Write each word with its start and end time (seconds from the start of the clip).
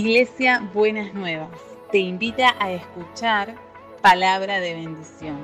Iglesia 0.00 0.66
Buenas 0.72 1.12
Nuevas 1.12 1.50
te 1.92 1.98
invita 1.98 2.56
a 2.58 2.72
escuchar 2.72 3.54
palabra 4.00 4.58
de 4.58 4.72
bendición. 4.72 5.36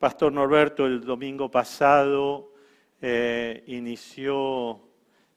Pastor 0.05 0.35
Norberto 0.35 0.85
el 0.85 1.01
domingo 1.01 1.51
pasado 1.51 2.53
eh, 3.01 3.65
inició 3.69 4.79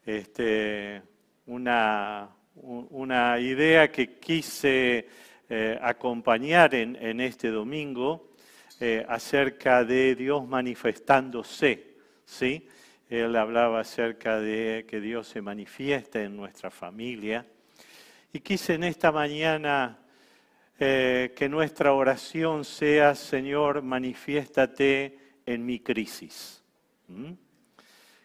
este, 0.05 1.02
una, 1.45 2.28
una, 2.55 3.39
idea 3.39 3.89
que 3.89 4.19
quise 4.19 5.08
eh, 5.47 5.80
acompañar 5.81 6.75
en, 6.75 7.22
este 7.22 7.47
domingo 7.50 8.33
eh, 8.81 9.05
acerca 9.08 9.86
de 9.86 10.16
Dios 10.16 10.45
manifestándose. 10.45 11.95
¿sí? 12.25 12.67
Él 13.09 13.38
hablaba 13.38 13.80
acerca 13.80 14.42
de 14.42 14.86
que 14.86 14.99
Dios 14.99 15.30
se 15.30 15.42
manifiesta 15.42 16.22
en 16.22 16.36
nuestra 16.36 16.70
familia. 16.70 17.45
Y 18.33 18.42
quise 18.42 18.73
en 18.73 18.83
esta 18.83 19.14
mañana 19.14 19.97
eh, 20.80 21.33
que 21.36 21.50
nuestra 21.50 21.94
oración 21.94 22.64
sea, 22.64 23.16
Señor, 23.16 23.81
manifiéstate 23.81 25.17
en 25.45 25.66
mi 25.66 25.80
crisis. 25.80 26.64
¿Mm? 27.08 27.31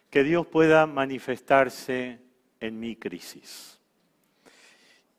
Que 0.09 0.23
Dios 0.23 0.45
pueda 0.45 0.85
manifestarse 0.85 2.19
en 2.59 2.79
mi 2.79 2.95
crisis. 2.95 3.79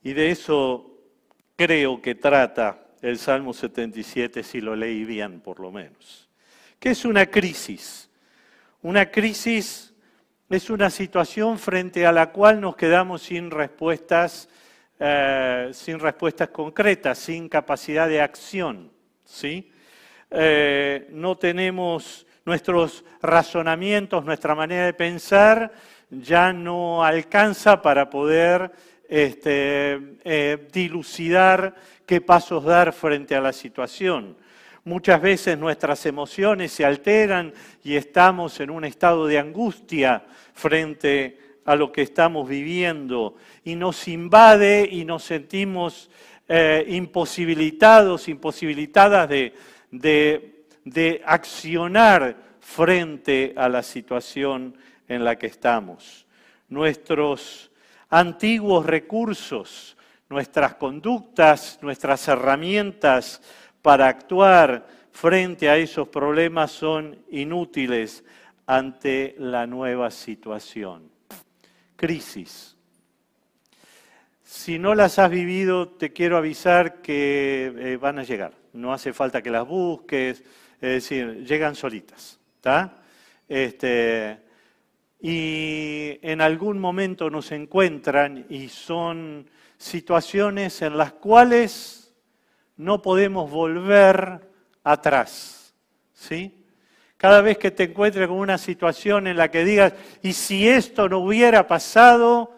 Y 0.03 0.13
de 0.13 0.31
eso 0.31 0.99
creo 1.57 2.01
que 2.01 2.15
trata 2.15 2.87
el 3.03 3.19
Salmo 3.19 3.53
77, 3.53 4.43
si 4.43 4.61
lo 4.61 4.77
leí 4.77 5.05
bien 5.05 5.41
por 5.41 5.61
lo 5.61 5.73
menos. 5.73 6.29
¿Qué 6.79 6.91
es 6.91 7.05
una 7.05 7.27
crisis? 7.27 8.09
Una 8.83 9.11
crisis 9.11 9.93
es 10.51 10.71
una 10.71 10.91
situación 10.91 11.59
frente 11.59 12.07
a 12.07 12.13
la 12.13 12.31
cual 12.31 12.61
nos 12.61 12.77
quedamos 12.77 13.23
sin 13.23 13.51
respuestas 13.51 14.49
eh, 15.07 15.69
sin 15.75 15.99
respuestas 15.99 16.49
concretas, 16.49 17.19
sin 17.19 17.47
capacidad 17.47 18.09
de 18.09 18.23
acción. 18.23 18.91
¿sí? 19.23 19.71
Eh, 20.31 21.09
no 21.11 21.37
tenemos 21.37 22.27
nuestros 22.47 23.05
razonamientos, 23.21 24.25
nuestra 24.25 24.55
manera 24.55 24.87
de 24.87 24.95
pensar 24.95 25.73
ya 26.09 26.55
no 26.55 27.05
alcanza 27.05 27.83
para 27.83 28.09
poder 28.09 28.73
este, 29.07 30.17
eh, 30.25 30.69
dilucidar 30.73 31.75
qué 32.07 32.23
pasos 32.23 32.65
dar 32.65 32.91
frente 32.95 33.35
a 33.35 33.43
la 33.43 33.53
situación. 33.53 34.39
Muchas 34.85 35.21
veces 35.21 35.59
nuestras 35.59 36.07
emociones 36.07 36.73
se 36.73 36.87
alteran 36.87 37.53
y 37.83 37.97
estamos 37.97 38.59
en 38.59 38.71
un 38.71 38.87
estado 38.87 39.27
de 39.27 39.39
angustia 39.39 40.25
frente 40.55 41.44
a 41.65 41.77
lo 41.77 41.91
que 41.91 42.03
estamos 42.03 42.49
viviendo 42.49 43.37
y 43.65 43.75
nos 43.75 44.07
invade 44.09 44.89
y 44.91 45.05
nos 45.05 45.25
sentimos 45.25 46.11
eh, 46.47 46.85
imposibilitados, 46.89 48.29
imposibilitadas 48.29 49.29
de, 49.29 49.55
de 49.91 51.23
accionar 51.25 52.37
frente 52.61 53.55
a 53.57 53.69
la 53.69 53.83
situación 53.83 54.77
en 55.09 55.25
la 55.25 55.37
que 55.37 55.47
estamos. 55.47 56.27
Nuestros 56.69 57.71
antiguos 58.11 58.85
recursos, 58.85 59.97
nuestras 60.29 60.75
conductas, 60.75 61.79
nuestras 61.81 62.29
herramientas 62.29 63.41
para 63.81 64.09
actuar 64.09 64.87
frente 65.13 65.69
a 65.69 65.77
esos 65.77 66.09
problemas 66.09 66.73
son 66.73 67.19
inútiles 67.31 68.25
ante 68.67 69.35
la 69.39 69.67
nueva 69.67 70.11
situación 70.11 71.14
crisis. 71.97 72.77
Si 74.43 74.79
no 74.79 74.95
las 74.95 75.19
has 75.19 75.31
vivido, 75.31 75.89
te 75.89 76.13
quiero 76.13 76.37
avisar 76.37 77.03
que 77.03 77.73
eh, 77.77 77.97
van 77.97 78.19
a 78.19 78.23
llegar. 78.23 78.53
No 78.73 78.93
hace 78.93 79.13
falta 79.13 79.43
que 79.43 79.51
las 79.51 79.67
busques, 79.67 80.43
es 80.81 80.91
decir, 80.91 81.45
llegan 81.45 81.75
solitas. 81.75 82.39
Este, 83.49 84.39
y 85.21 86.19
en 86.23 86.41
algún 86.41 86.79
momento 86.79 87.31
nos 87.31 87.53
encuentran 87.53 88.47
y 88.49 88.69
son 88.69 89.49
situaciones 89.77 90.83
en 90.83 90.97
las 90.97 91.13
cuales 91.13 92.15
no 92.77 93.03
podemos 93.03 93.51
volver 93.51 94.51
atrás. 94.83 95.75
¿Sí? 96.13 96.64
Cada 97.25 97.41
vez 97.41 97.57
que 97.57 97.71
te 97.71 97.85
encuentres 97.85 98.29
con 98.29 98.37
una 98.37 98.59
situación 98.59 99.27
en 99.27 99.39
la 99.39 99.51
que 99.51 99.65
digas, 99.65 99.95
y 100.21 100.35
si 100.35 100.69
esto 100.69 101.09
no 101.09 101.21
hubiera 101.21 101.67
pasado, 101.67 102.55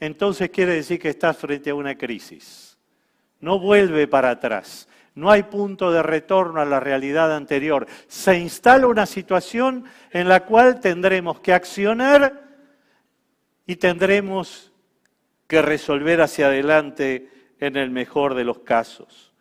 entonces 0.00 0.48
quiere 0.48 0.76
decir 0.76 0.98
que 0.98 1.10
estás 1.10 1.36
frente 1.36 1.68
a 1.68 1.74
una 1.74 1.94
crisis. 1.98 2.78
No 3.40 3.58
vuelve 3.58 4.08
para 4.08 4.30
atrás. 4.30 4.88
No 5.14 5.30
hay 5.30 5.42
punto 5.42 5.92
de 5.92 6.02
retorno 6.02 6.62
a 6.62 6.64
la 6.64 6.80
realidad 6.80 7.36
anterior. 7.36 7.86
Se 8.08 8.38
instala 8.38 8.86
una 8.86 9.04
situación 9.04 9.84
en 10.12 10.30
la 10.30 10.46
cual 10.46 10.80
tendremos 10.80 11.38
que 11.40 11.52
accionar 11.52 12.48
y 13.66 13.76
tendremos 13.76 14.72
que 15.46 15.60
resolver 15.60 16.22
hacia 16.22 16.46
adelante 16.46 17.28
en 17.60 17.76
el 17.76 17.90
mejor 17.90 18.32
de 18.34 18.44
los 18.44 18.60
casos 18.60 19.31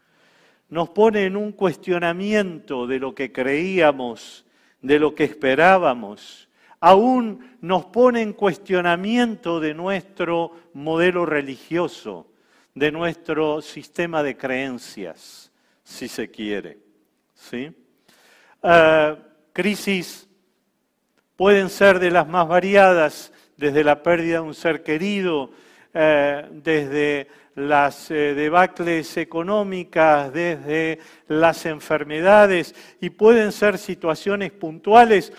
nos 0.72 0.90
pone 0.90 1.26
en 1.26 1.36
un 1.36 1.52
cuestionamiento 1.52 2.88
de 2.88 2.98
lo 2.98 3.14
que 3.14 3.32
creíamos, 3.32 4.46
de 4.82 5.00
lo 5.00 5.14
que 5.14 5.26
esperábamos. 5.26 6.48
Aún 6.80 7.58
nos 7.60 7.86
pone 7.86 8.22
en 8.22 8.32
cuestionamiento 8.32 9.60
de 9.60 9.74
nuestro 9.74 10.54
modelo 10.74 11.26
religioso, 11.26 12.32
de 12.74 12.90
nuestro 12.90 13.62
sistema 13.62 14.24
de 14.24 14.38
creencias, 14.38 15.52
si 15.84 16.08
se 16.08 16.32
quiere. 16.32 16.80
¿Sí? 17.36 17.70
Ah, 18.64 19.18
crisis 19.52 20.30
pueden 21.36 21.70
ser 21.70 22.00
de 22.00 22.12
las 22.12 22.30
más 22.30 22.48
variadas, 22.48 23.34
desde 23.58 23.84
la 23.84 24.02
pérdida 24.02 24.36
de 24.36 24.48
un 24.48 24.56
ser 24.56 24.84
querido, 24.84 25.52
eh, 25.94 26.48
desde 26.52 27.28
las 27.56 28.10
eh, 28.12 28.34
debacles 28.34 29.18
económicas, 29.18 30.32
desde 30.32 31.00
las 31.28 31.66
enfermedades, 31.66 32.74
y 33.02 33.10
pueden 33.10 33.52
ser 33.52 33.78
situaciones 33.78 34.52
puntuales 34.52 35.34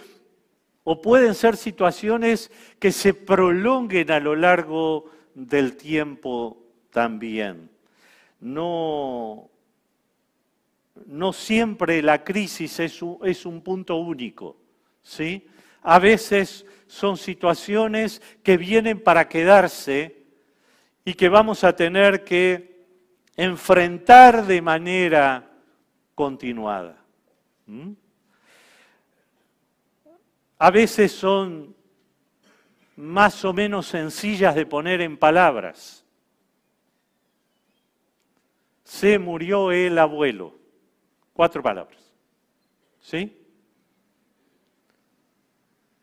o 0.84 1.00
pueden 1.00 1.34
ser 1.34 1.56
situaciones 1.56 2.50
que 2.78 2.92
se 2.92 3.14
prolonguen 3.14 4.10
a 4.10 4.20
lo 4.20 4.34
largo 4.36 5.10
del 5.34 5.76
tiempo 5.76 6.58
también. 6.90 7.70
No, 8.40 9.48
no 11.06 11.32
siempre 11.32 12.02
la 12.02 12.24
crisis 12.24 12.80
es 12.80 13.00
un, 13.00 13.18
es 13.22 13.46
un 13.46 13.62
punto 13.62 13.96
único, 13.96 14.56
¿sí? 15.02 15.46
A 15.82 15.98
veces 15.98 16.66
son 16.86 17.16
situaciones 17.16 18.20
que 18.42 18.56
vienen 18.56 19.00
para 19.00 19.28
quedarse 19.28 20.21
y 21.04 21.14
que 21.14 21.28
vamos 21.28 21.64
a 21.64 21.74
tener 21.74 22.24
que 22.24 22.86
enfrentar 23.36 24.46
de 24.46 24.62
manera 24.62 25.50
continuada. 26.14 26.96
¿Mm? 27.66 27.92
A 30.58 30.70
veces 30.70 31.12
son 31.12 31.74
más 32.96 33.44
o 33.44 33.52
menos 33.52 33.86
sencillas 33.86 34.54
de 34.54 34.66
poner 34.66 35.00
en 35.00 35.16
palabras. 35.16 36.04
Se 38.84 39.18
murió 39.18 39.72
el 39.72 39.98
abuelo. 39.98 40.56
Cuatro 41.32 41.62
palabras. 41.62 42.00
¿Sí? 43.00 43.36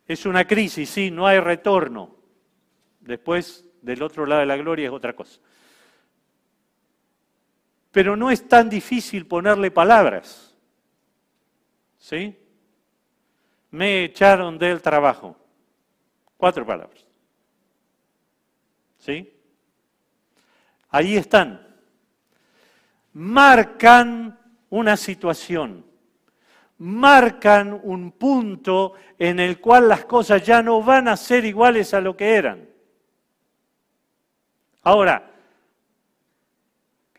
Es 0.07 0.25
una 0.25 0.45
crisis, 0.45 0.89
sí, 0.89 1.11
no 1.11 1.27
hay 1.27 1.39
retorno 1.39 2.19
Después, 2.99 3.65
del 3.81 4.01
otro 4.03 4.25
lado 4.25 4.41
de 4.41 4.47
la 4.47 4.57
gloria 4.57 4.87
es 4.87 4.93
otra 4.93 5.13
cosa. 5.15 5.39
Pero 7.91 8.15
no 8.15 8.29
es 8.29 8.47
tan 8.47 8.69
difícil 8.69 9.25
ponerle 9.25 9.71
palabras. 9.71 10.55
¿Sí? 11.97 12.37
Me 13.71 14.05
echaron 14.05 14.57
del 14.57 14.81
trabajo. 14.81 15.35
Cuatro 16.37 16.65
palabras. 16.65 17.05
¿Sí? 18.99 19.33
Ahí 20.89 21.17
están. 21.17 21.67
Marcan 23.13 24.39
una 24.69 24.95
situación. 24.95 25.85
Marcan 26.77 27.79
un 27.83 28.11
punto 28.11 28.93
en 29.17 29.39
el 29.39 29.59
cual 29.59 29.89
las 29.89 30.05
cosas 30.05 30.45
ya 30.45 30.61
no 30.61 30.81
van 30.81 31.07
a 31.07 31.17
ser 31.17 31.43
iguales 31.43 31.93
a 31.93 32.01
lo 32.01 32.15
que 32.15 32.35
eran. 32.35 32.68
Ahora, 34.83 35.31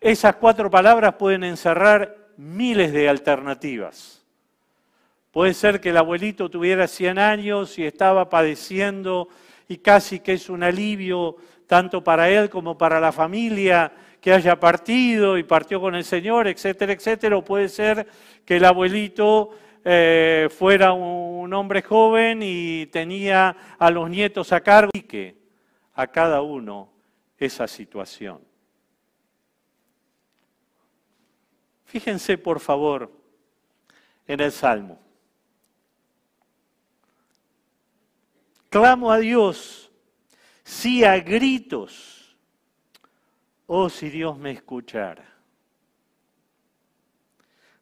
esas 0.00 0.36
cuatro 0.36 0.70
palabras 0.70 1.14
pueden 1.14 1.44
encerrar 1.44 2.16
miles 2.36 2.92
de 2.92 3.08
alternativas. 3.08 4.24
Puede 5.30 5.54
ser 5.54 5.80
que 5.80 5.90
el 5.90 5.98
abuelito 5.98 6.50
tuviera 6.50 6.88
100 6.88 7.18
años 7.18 7.78
y 7.78 7.84
estaba 7.84 8.28
padeciendo 8.30 9.28
y 9.68 9.78
casi 9.78 10.20
que 10.20 10.32
es 10.32 10.48
un 10.48 10.62
alivio 10.62 11.36
tanto 11.66 12.02
para 12.02 12.30
él 12.30 12.48
como 12.48 12.76
para 12.76 12.98
la 12.98 13.12
familia 13.12 13.92
que 14.20 14.32
haya 14.32 14.58
partido 14.58 15.38
y 15.38 15.44
partió 15.44 15.80
con 15.80 15.94
el 15.94 16.04
Señor, 16.04 16.48
etcétera, 16.48 16.92
etcétera. 16.92 17.36
O 17.36 17.44
puede 17.44 17.68
ser 17.68 18.06
que 18.44 18.56
el 18.56 18.64
abuelito 18.64 19.50
eh, 19.84 20.48
fuera 20.50 20.92
un 20.92 21.52
hombre 21.52 21.82
joven 21.82 22.40
y 22.42 22.86
tenía 22.86 23.56
a 23.78 23.90
los 23.90 24.10
nietos 24.10 24.52
a 24.52 24.60
cargo 24.62 24.90
y 24.94 25.02
que 25.02 25.36
a 25.94 26.06
cada 26.06 26.42
uno 26.42 26.99
esa 27.40 27.66
situación. 27.66 28.40
Fíjense, 31.86 32.38
por 32.38 32.60
favor, 32.60 33.10
en 34.26 34.38
el 34.38 34.52
Salmo. 34.52 35.00
Clamo 38.68 39.10
a 39.10 39.18
Dios, 39.18 39.90
sí 40.62 41.02
a 41.02 41.18
gritos, 41.18 42.36
oh 43.66 43.88
si 43.88 44.08
Dios 44.08 44.38
me 44.38 44.52
escuchara. 44.52 45.24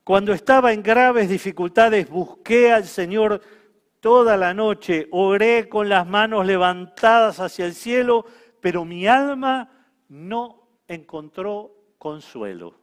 Cuando 0.05 0.33
estaba 0.33 0.73
en 0.73 0.83
graves 0.83 1.29
dificultades, 1.29 2.09
busqué 2.09 2.73
al 2.73 2.87
Señor 2.87 3.43
toda 4.01 4.39
la 4.39 4.55
noche, 4.55 5.07
oré 5.11 5.69
con 5.69 5.91
las 5.91 6.07
manos 6.07 6.47
levantadas 6.47 7.41
hacia 7.41 7.67
el 7.67 7.75
cielo, 7.75 8.25
pero 8.61 8.85
mi 8.85 9.07
alma 9.07 9.71
no 10.09 10.69
encontró 10.87 11.75
consuelo. 11.99 12.75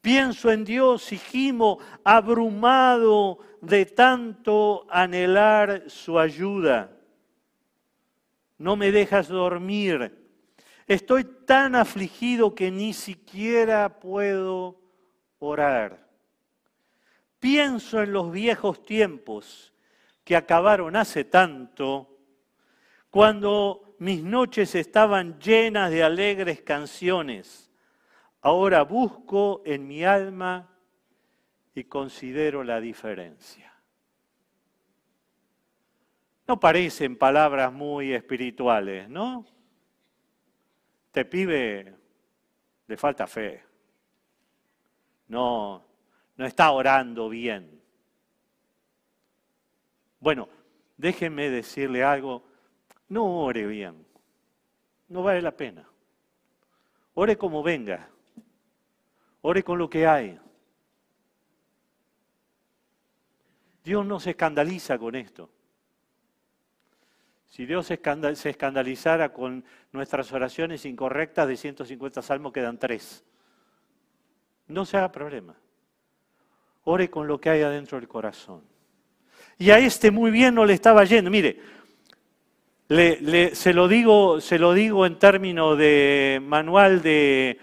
Pienso 0.00 0.50
en 0.50 0.64
Dios 0.64 1.12
y 1.12 1.18
gimo 1.18 1.78
abrumado 2.04 3.38
de 3.62 3.86
tanto 3.86 4.86
anhelar 4.90 5.84
su 5.88 6.18
ayuda. 6.18 6.90
No 8.58 8.76
me 8.76 8.92
dejas 8.92 9.28
dormir. 9.28 10.24
Estoy 10.86 11.24
tan 11.24 11.74
afligido 11.74 12.54
que 12.54 12.70
ni 12.70 12.92
siquiera 12.92 13.98
puedo 13.98 14.78
orar. 15.38 16.06
Pienso 17.40 18.02
en 18.02 18.12
los 18.12 18.30
viejos 18.30 18.84
tiempos 18.84 19.72
que 20.22 20.36
acabaron 20.36 20.96
hace 20.96 21.24
tanto, 21.24 22.13
cuando 23.14 23.94
mis 24.00 24.24
noches 24.24 24.74
estaban 24.74 25.38
llenas 25.38 25.92
de 25.92 26.02
alegres 26.02 26.62
canciones 26.62 27.64
Ahora 28.44 28.82
busco 28.82 29.62
en 29.64 29.88
mi 29.88 30.04
alma 30.04 30.68
y 31.74 31.84
considero 31.84 32.62
la 32.62 32.78
diferencia. 32.78 33.72
No 36.46 36.60
parecen 36.60 37.16
palabras 37.16 37.72
muy 37.72 38.12
espirituales, 38.12 39.08
¿no? 39.08 39.46
Te 41.10 41.24
pibe, 41.24 41.96
le 42.86 42.96
falta 42.98 43.26
fe. 43.26 43.64
No, 45.28 45.82
no 46.36 46.44
está 46.44 46.70
orando 46.70 47.30
bien. 47.30 47.80
Bueno, 50.20 50.50
déjenme 50.98 51.48
decirle 51.48 52.04
algo, 52.04 52.44
no 53.08 53.24
ore 53.24 53.66
bien, 53.66 54.04
no 55.08 55.22
vale 55.22 55.42
la 55.42 55.56
pena. 55.56 55.88
Ore 57.14 57.38
como 57.38 57.62
venga. 57.62 58.08
Ore 59.42 59.62
con 59.62 59.78
lo 59.78 59.88
que 59.88 60.06
hay. 60.06 60.38
Dios 63.84 64.04
no 64.04 64.18
se 64.18 64.30
escandaliza 64.30 64.98
con 64.98 65.14
esto. 65.14 65.50
Si 67.46 67.66
Dios 67.66 67.86
se 67.86 68.00
escandalizara 68.50 69.32
con 69.32 69.64
nuestras 69.92 70.32
oraciones 70.32 70.84
incorrectas 70.86 71.46
de 71.46 71.56
150 71.56 72.20
salmos, 72.22 72.52
quedan 72.52 72.78
tres. 72.78 73.24
No 74.66 74.84
se 74.84 74.96
haga 74.96 75.12
problema. 75.12 75.54
Ore 76.84 77.10
con 77.10 77.28
lo 77.28 77.40
que 77.40 77.50
hay 77.50 77.62
adentro 77.62 78.00
del 78.00 78.08
corazón. 78.08 78.62
Y 79.56 79.70
a 79.70 79.78
este 79.78 80.10
muy 80.10 80.30
bien 80.30 80.54
no 80.54 80.64
le 80.64 80.72
estaba 80.72 81.04
yendo. 81.04 81.30
Mire, 81.30 81.60
se, 82.88 83.72
lo 83.72 83.88
digo, 83.88 84.40
se 84.40 84.58
lo 84.58 84.74
digo 84.74 85.06
en 85.06 85.18
términos 85.18 85.78
de 85.78 86.40
manual 86.44 87.02
de, 87.02 87.58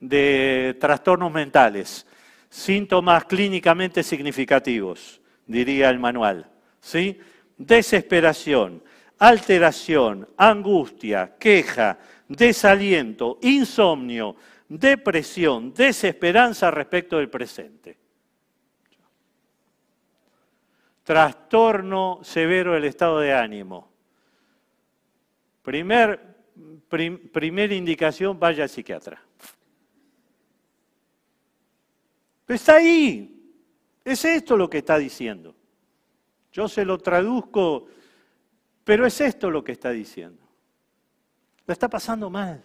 de 0.00 0.76
trastornos 0.80 1.32
mentales, 1.32 2.06
síntomas 2.48 3.24
clínicamente 3.24 4.02
significativos, 4.02 5.20
diría 5.46 5.90
el 5.90 5.98
manual. 5.98 6.50
¿sí? 6.80 7.18
Desesperación, 7.56 8.82
alteración, 9.18 10.28
angustia, 10.36 11.36
queja, 11.38 11.98
desaliento, 12.28 13.38
insomnio, 13.42 14.36
depresión, 14.68 15.72
desesperanza 15.72 16.70
respecto 16.70 17.18
del 17.18 17.30
presente. 17.30 17.96
Trastorno 21.02 22.20
severo 22.22 22.74
del 22.74 22.84
estado 22.84 23.20
de 23.20 23.32
ánimo. 23.32 23.95
Primer, 25.66 26.36
primera 27.32 27.74
indicación, 27.74 28.38
vaya 28.38 28.62
al 28.62 28.68
psiquiatra. 28.68 29.20
está 32.46 32.76
ahí. 32.76 33.52
Es 34.04 34.24
esto 34.24 34.56
lo 34.56 34.70
que 34.70 34.78
está 34.78 34.96
diciendo. 34.96 35.56
Yo 36.52 36.68
se 36.68 36.84
lo 36.84 36.98
traduzco, 36.98 37.88
pero 38.84 39.04
es 39.04 39.20
esto 39.20 39.50
lo 39.50 39.64
que 39.64 39.72
está 39.72 39.90
diciendo. 39.90 40.40
La 41.66 41.72
está 41.72 41.88
pasando 41.88 42.30
mal. 42.30 42.62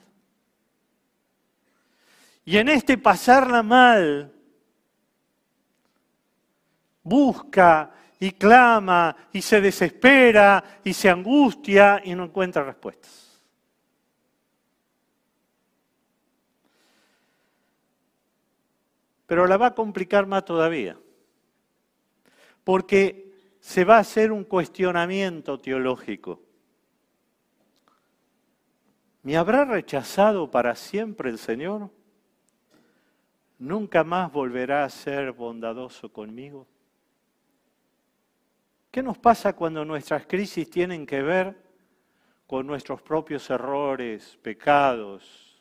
Y 2.46 2.58
en 2.58 2.70
este 2.70 3.00
pasarla 3.00 3.64
mal, 3.64 4.32
busca 7.02 7.96
y 8.22 8.32
clama 8.32 9.14
y 9.34 9.42
se 9.42 9.60
desespera 9.60 10.80
y 10.84 10.94
se 10.94 11.10
angustia 11.10 12.02
y 12.06 12.16
no 12.16 12.24
encuentra 12.24 12.64
respuestas. 12.64 13.32
pero 19.32 19.48
la 19.48 19.56
va 19.56 19.68
a 19.68 19.76
complicar 19.76 20.26
más 20.26 20.44
todavía, 20.44 20.98
porque 22.66 23.32
se 23.62 23.86
va 23.86 23.96
a 23.96 24.00
hacer 24.00 24.30
un 24.30 24.44
cuestionamiento 24.44 25.58
teológico. 25.58 26.42
¿Me 29.24 29.38
habrá 29.38 29.64
rechazado 29.64 30.52
para 30.52 30.76
siempre 30.76 31.30
el 31.30 31.38
Señor? 31.38 31.90
¿Nunca 33.58 34.04
más 34.04 34.30
volverá 34.30 34.84
a 34.84 34.90
ser 34.90 35.32
bondadoso 35.32 36.12
conmigo? 36.12 36.68
¿Qué 38.92 39.02
nos 39.02 39.18
pasa 39.18 39.54
cuando 39.54 39.86
nuestras 39.86 40.28
crisis 40.28 40.70
tienen 40.70 41.06
que 41.06 41.22
ver 41.22 41.56
con 42.46 42.68
nuestros 42.68 43.02
propios 43.02 43.50
errores, 43.50 44.38
pecados, 44.42 45.52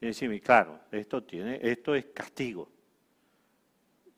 Y 0.00 0.06
decirme, 0.06 0.40
claro, 0.40 0.80
esto, 0.92 1.22
tiene, 1.22 1.58
esto 1.62 1.94
es 1.94 2.06
castigo. 2.06 2.70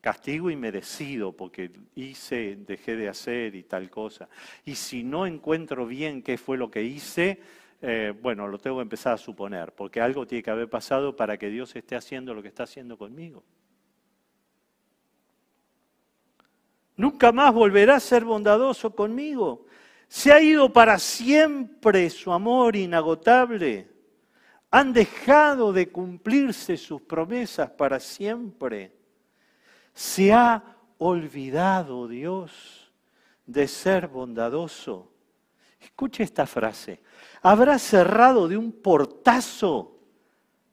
Castigo 0.01 0.49
inmerecido 0.49 1.31
porque 1.33 1.71
hice, 1.95 2.57
dejé 2.67 2.95
de 2.95 3.09
hacer 3.09 3.55
y 3.55 3.63
tal 3.63 3.89
cosa. 3.89 4.29
Y 4.65 4.75
si 4.75 5.03
no 5.03 5.25
encuentro 5.25 5.85
bien 5.85 6.21
qué 6.21 6.37
fue 6.37 6.57
lo 6.57 6.69
que 6.69 6.83
hice, 6.83 7.39
eh, 7.81 8.13
bueno, 8.21 8.47
lo 8.47 8.57
tengo 8.57 8.77
que 8.77 8.83
empezar 8.83 9.13
a 9.13 9.17
suponer, 9.17 9.73
porque 9.73 10.01
algo 10.01 10.27
tiene 10.27 10.43
que 10.43 10.51
haber 10.51 10.69
pasado 10.69 11.15
para 11.15 11.37
que 11.37 11.49
Dios 11.49 11.75
esté 11.75 11.95
haciendo 11.95 12.33
lo 12.33 12.41
que 12.41 12.49
está 12.49 12.63
haciendo 12.63 12.97
conmigo. 12.97 13.43
Nunca 16.99 17.31
más 17.31 17.53
volverá 17.53 17.95
a 17.95 17.99
ser 18.01 18.25
bondadoso 18.25 18.93
conmigo. 18.93 19.65
Se 20.09 20.33
ha 20.33 20.41
ido 20.41 20.73
para 20.73 20.99
siempre 20.99 22.09
su 22.09 22.29
amor 22.29 22.75
inagotable. 22.75 23.89
Han 24.69 24.91
dejado 24.91 25.71
de 25.71 25.89
cumplirse 25.89 26.75
sus 26.75 27.01
promesas 27.01 27.69
para 27.69 28.01
siempre. 28.01 28.93
Se 29.93 30.33
ha 30.33 30.61
olvidado 30.97 32.05
Dios 32.09 32.91
de 33.45 33.69
ser 33.69 34.09
bondadoso. 34.09 35.09
Escuche 35.79 36.23
esta 36.23 36.45
frase. 36.45 37.01
¿Habrá 37.41 37.79
cerrado 37.79 38.49
de 38.49 38.57
un 38.57 38.73
portazo 38.73 40.01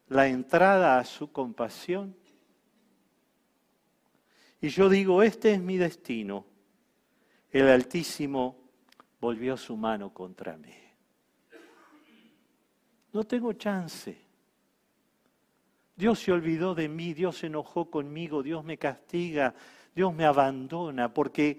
la 0.08 0.26
entrada 0.26 0.98
a 0.98 1.04
su 1.04 1.30
compasión? 1.30 2.16
Y 4.60 4.68
yo 4.68 4.88
digo, 4.88 5.22
este 5.22 5.52
es 5.52 5.60
mi 5.60 5.76
destino. 5.76 6.46
El 7.50 7.68
Altísimo 7.68 8.56
volvió 9.20 9.56
su 9.56 9.76
mano 9.76 10.12
contra 10.12 10.56
mí. 10.56 10.74
No 13.12 13.24
tengo 13.24 13.52
chance. 13.54 14.26
Dios 15.94 16.20
se 16.20 16.32
olvidó 16.32 16.74
de 16.74 16.88
mí, 16.88 17.14
Dios 17.14 17.38
se 17.38 17.46
enojó 17.46 17.90
conmigo, 17.90 18.42
Dios 18.42 18.62
me 18.64 18.76
castiga, 18.76 19.54
Dios 19.94 20.14
me 20.14 20.26
abandona, 20.26 21.12
porque 21.14 21.58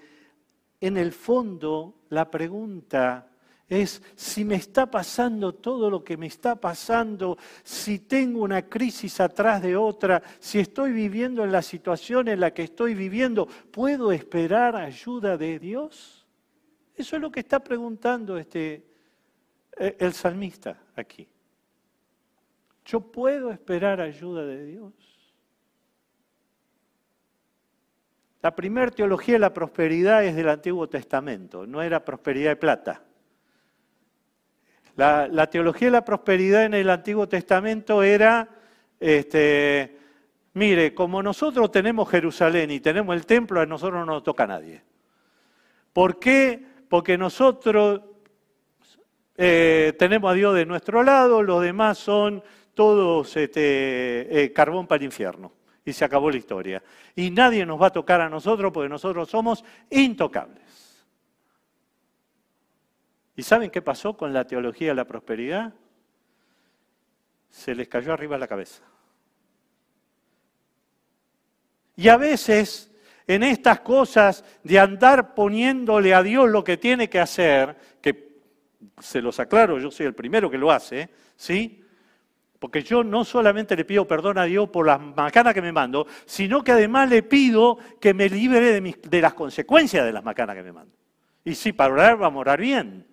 en 0.79 0.97
el 0.97 1.11
fondo 1.11 1.95
la 2.09 2.29
pregunta 2.29 3.31
es 3.69 4.01
si 4.15 4.45
me 4.45 4.55
está 4.55 4.89
pasando 4.89 5.53
todo 5.53 5.89
lo 5.89 6.03
que 6.03 6.15
me 6.15 6.27
está 6.27 6.55
pasando, 6.55 7.37
si 7.63 7.99
tengo 7.99 8.43
una 8.43 8.63
crisis 8.63 9.19
atrás 9.19 9.61
de 9.61 9.75
otra, 9.75 10.21
si 10.39 10.59
estoy 10.59 10.93
viviendo 10.93 11.43
en 11.43 11.51
la 11.51 11.61
situación 11.61 12.29
en 12.29 12.39
la 12.39 12.53
que 12.53 12.63
estoy 12.63 12.95
viviendo, 12.95 13.47
¿puedo 13.71 14.11
esperar 14.11 14.75
ayuda 14.75 15.37
de 15.37 15.59
Dios? 15.59 16.25
Eso 16.95 17.15
es 17.15 17.21
lo 17.21 17.29
que 17.29 17.41
está 17.41 17.59
preguntando 17.59 18.37
este, 18.37 18.85
eh, 19.77 19.95
el 19.99 20.13
salmista 20.13 20.81
aquí. 20.95 21.27
¿Yo 22.85 23.01
puedo 23.01 23.51
esperar 23.51 23.99
ayuda 23.99 24.45
de 24.45 24.65
Dios? 24.65 24.93
La 28.41 28.55
primera 28.55 28.89
teología 28.91 29.33
de 29.33 29.39
la 29.39 29.53
prosperidad 29.53 30.23
es 30.23 30.35
del 30.35 30.47
Antiguo 30.47 30.87
Testamento, 30.87 31.67
no 31.67 31.81
era 31.81 32.05
prosperidad 32.05 32.51
de 32.51 32.55
plata. 32.55 33.03
La, 34.97 35.47
teología 35.47 35.89
de 35.89 35.91
la 35.91 36.03
prosperidad 36.03 36.65
en 36.65 36.73
el 36.73 36.89
Antiguo 36.89 37.29
Testamento 37.29 38.01
era, 38.01 38.49
este, 38.99 39.95
mire, 40.53 40.95
como 40.95 41.21
nosotros 41.21 41.71
tenemos 41.71 42.09
Jerusalén 42.09 42.71
y 42.71 42.79
tenemos 42.79 43.15
el 43.15 43.27
templo, 43.27 43.61
a 43.61 43.65
nosotros 43.67 43.99
no 43.99 44.13
nos 44.13 44.23
toca 44.23 44.45
a 44.45 44.47
nadie. 44.47 44.81
¿Por 45.93 46.17
qué? 46.17 46.63
Porque 46.89 47.15
nosotros 47.15 48.01
eh, 49.35 49.93
tenemos 49.99 50.31
a 50.31 50.33
Dios 50.33 50.55
de 50.55 50.65
nuestro 50.65 51.03
lado, 51.03 51.43
los 51.43 51.61
demás 51.61 51.99
son 51.99 52.43
todos 52.73 53.37
este, 53.37 54.45
eh, 54.45 54.51
carbón 54.51 54.87
para 54.87 54.97
el 54.97 55.05
infierno. 55.05 55.51
Y 55.85 55.93
se 55.93 56.05
acabó 56.05 56.31
la 56.31 56.37
historia. 56.37 56.81
Y 57.15 57.29
nadie 57.29 57.67
nos 57.67 57.79
va 57.79 57.87
a 57.87 57.91
tocar 57.91 58.19
a 58.19 58.29
nosotros 58.29 58.73
porque 58.73 58.89
nosotros 58.89 59.29
somos 59.29 59.63
intocables. 59.91 60.66
¿Y 63.37 63.43
saben 63.43 63.69
qué 63.69 63.83
pasó 63.83 64.17
con 64.17 64.33
la 64.33 64.45
teología 64.45 64.89
de 64.89 64.95
la 64.95 65.05
prosperidad? 65.05 65.71
Se 67.49 67.75
les 67.75 67.87
cayó 67.87 68.11
arriba 68.11 68.35
la 68.35 68.47
cabeza. 68.47 68.81
Y 71.95 72.09
a 72.09 72.17
veces 72.17 72.91
en 73.27 73.43
estas 73.43 73.81
cosas 73.81 74.43
de 74.63 74.79
andar 74.79 75.35
poniéndole 75.35 76.15
a 76.15 76.23
Dios 76.23 76.49
lo 76.49 76.63
que 76.63 76.77
tiene 76.77 77.09
que 77.09 77.19
hacer, 77.19 77.75
que 78.01 78.39
se 78.99 79.21
los 79.21 79.39
aclaro, 79.39 79.77
yo 79.77 79.91
soy 79.91 80.07
el 80.07 80.15
primero 80.15 80.49
que 80.49 80.57
lo 80.57 80.71
hace, 80.71 81.09
¿sí? 81.35 81.83
Porque 82.57 82.81
yo 82.81 83.03
no 83.03 83.23
solamente 83.23 83.75
le 83.75 83.85
pido 83.85 84.07
perdón 84.07 84.39
a 84.39 84.45
Dios 84.45 84.67
por 84.69 84.87
las 84.87 84.99
macanas 84.99 85.53
que 85.53 85.61
me 85.61 85.71
mando, 85.71 86.07
sino 86.25 86.63
que 86.63 86.71
además 86.71 87.07
le 87.07 87.21
pido 87.21 87.77
que 88.01 88.15
me 88.15 88.29
libere 88.29 88.81
de, 88.81 88.99
de 88.99 89.21
las 89.21 89.35
consecuencias 89.35 90.03
de 90.03 90.11
las 90.11 90.23
macanas 90.23 90.55
que 90.55 90.63
me 90.63 90.71
mando. 90.71 90.95
Y 91.45 91.53
sí, 91.53 91.71
para 91.71 91.93
orar 91.93 92.21
va 92.21 92.27
a 92.27 92.31
morar 92.31 92.59
bien. 92.59 93.05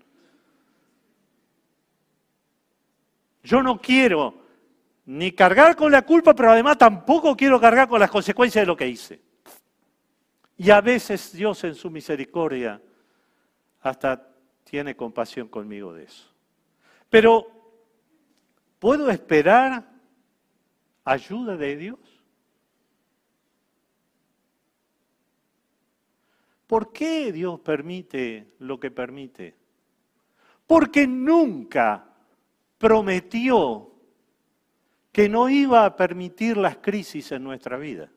Yo 3.45 3.63
no 3.63 3.79
quiero 3.79 4.43
ni 5.05 5.33
cargar 5.33 5.77
con 5.77 5.93
la 5.93 6.03
culpa, 6.03 6.35
pero 6.35 6.51
además 6.51 6.79
tampoco 6.79 7.37
quiero 7.37 7.61
cargar 7.61 7.87
con 7.87 8.01
las 8.01 8.11
consecuencias 8.11 8.63
de 8.63 8.67
lo 8.67 8.77
que 8.77 8.89
hice. 8.89 9.21
Y 10.57 10.71
a 10.71 10.81
veces 10.81 11.33
Dios 11.33 11.63
en 11.65 11.75
su 11.75 11.91
misericordia 11.91 12.81
hasta 13.83 14.31
tiene 14.65 14.97
compasión 14.97 15.49
conmigo 15.49 15.93
de 15.93 16.05
eso. 16.05 16.27
Pero, 17.11 17.47
¿puedo 18.79 19.11
esperar 19.11 19.85
ayuda 21.05 21.57
de 21.57 21.77
Dios? 21.77 21.99
¿Por 26.67 26.93
qué 26.93 27.31
Dios 27.31 27.61
permite 27.61 28.55
lo 28.61 28.81
que 28.81 28.91
permite? 28.91 29.55
Porque 30.67 31.07
nunca 31.07 32.13
prometió 32.85 33.91
que 35.11 35.26
no 35.26 35.49
iba 35.49 35.87
a 35.87 35.97
permitir 35.97 36.59
las 36.59 36.76
crisis 36.76 37.33
en 37.33 37.43
nuestra 37.43 37.79
vida. 37.79 38.12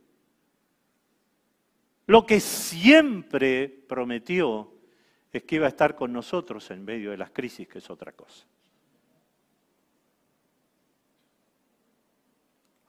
Lo 2.06 2.26
que 2.26 2.42
siempre 2.42 3.70
prometió 3.70 4.74
es 5.32 5.44
que 5.44 5.56
iba 5.56 5.68
a 5.68 5.70
estar 5.70 5.96
con 5.96 6.12
nosotros 6.12 6.70
en 6.70 6.84
medio 6.84 7.12
de 7.12 7.18
las 7.18 7.32
crisis, 7.32 7.66
que 7.66 7.78
es 7.78 7.90
otra 7.90 8.12
cosa. 8.12 8.46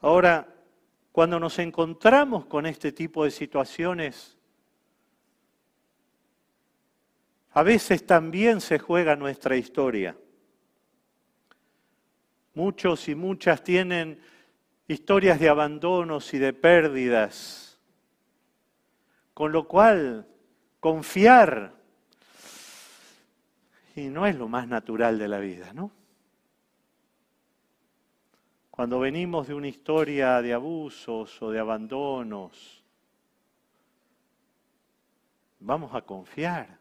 Ahora, 0.00 0.52
cuando 1.12 1.38
nos 1.38 1.60
encontramos 1.60 2.46
con 2.46 2.66
este 2.66 2.90
tipo 2.90 3.22
de 3.22 3.30
situaciones, 3.30 4.36
a 7.52 7.62
veces 7.62 8.04
también 8.04 8.60
se 8.60 8.80
juega 8.80 9.14
nuestra 9.14 9.56
historia. 9.56 10.16
Muchos 12.58 13.08
y 13.08 13.14
muchas 13.14 13.62
tienen 13.62 14.20
historias 14.88 15.38
de 15.38 15.48
abandonos 15.48 16.34
y 16.34 16.38
de 16.38 16.52
pérdidas, 16.52 17.78
con 19.32 19.52
lo 19.52 19.68
cual 19.68 20.26
confiar, 20.80 21.72
y 23.94 24.08
no 24.08 24.26
es 24.26 24.34
lo 24.34 24.48
más 24.48 24.66
natural 24.66 25.20
de 25.20 25.28
la 25.28 25.38
vida, 25.38 25.72
¿no? 25.72 25.92
Cuando 28.72 28.98
venimos 28.98 29.46
de 29.46 29.54
una 29.54 29.68
historia 29.68 30.42
de 30.42 30.52
abusos 30.52 31.40
o 31.40 31.52
de 31.52 31.60
abandonos, 31.60 32.82
vamos 35.60 35.94
a 35.94 36.02
confiar. 36.02 36.76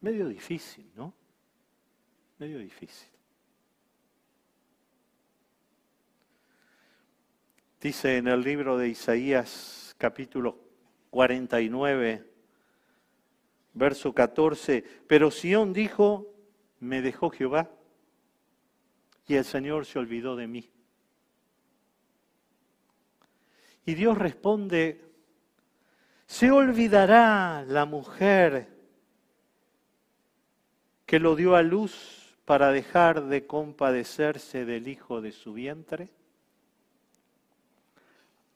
Medio 0.00 0.26
difícil, 0.26 0.90
¿no? 0.96 1.14
Medio 2.40 2.58
difícil. 2.58 3.09
Dice 7.80 8.18
en 8.18 8.28
el 8.28 8.42
libro 8.42 8.76
de 8.76 8.88
Isaías 8.88 9.94
capítulo 9.96 10.58
49, 11.08 12.30
verso 13.72 14.14
14, 14.14 14.84
pero 15.06 15.30
Sión 15.30 15.72
dijo, 15.72 16.26
me 16.78 17.00
dejó 17.00 17.30
Jehová 17.30 17.70
y 19.26 19.36
el 19.36 19.46
Señor 19.46 19.86
se 19.86 19.98
olvidó 19.98 20.36
de 20.36 20.46
mí. 20.46 20.70
Y 23.86 23.94
Dios 23.94 24.18
responde, 24.18 25.00
¿se 26.26 26.50
olvidará 26.50 27.64
la 27.66 27.86
mujer 27.86 28.68
que 31.06 31.18
lo 31.18 31.34
dio 31.34 31.56
a 31.56 31.62
luz 31.62 32.36
para 32.44 32.72
dejar 32.72 33.24
de 33.24 33.46
compadecerse 33.46 34.66
del 34.66 34.86
hijo 34.86 35.22
de 35.22 35.32
su 35.32 35.54
vientre? 35.54 36.10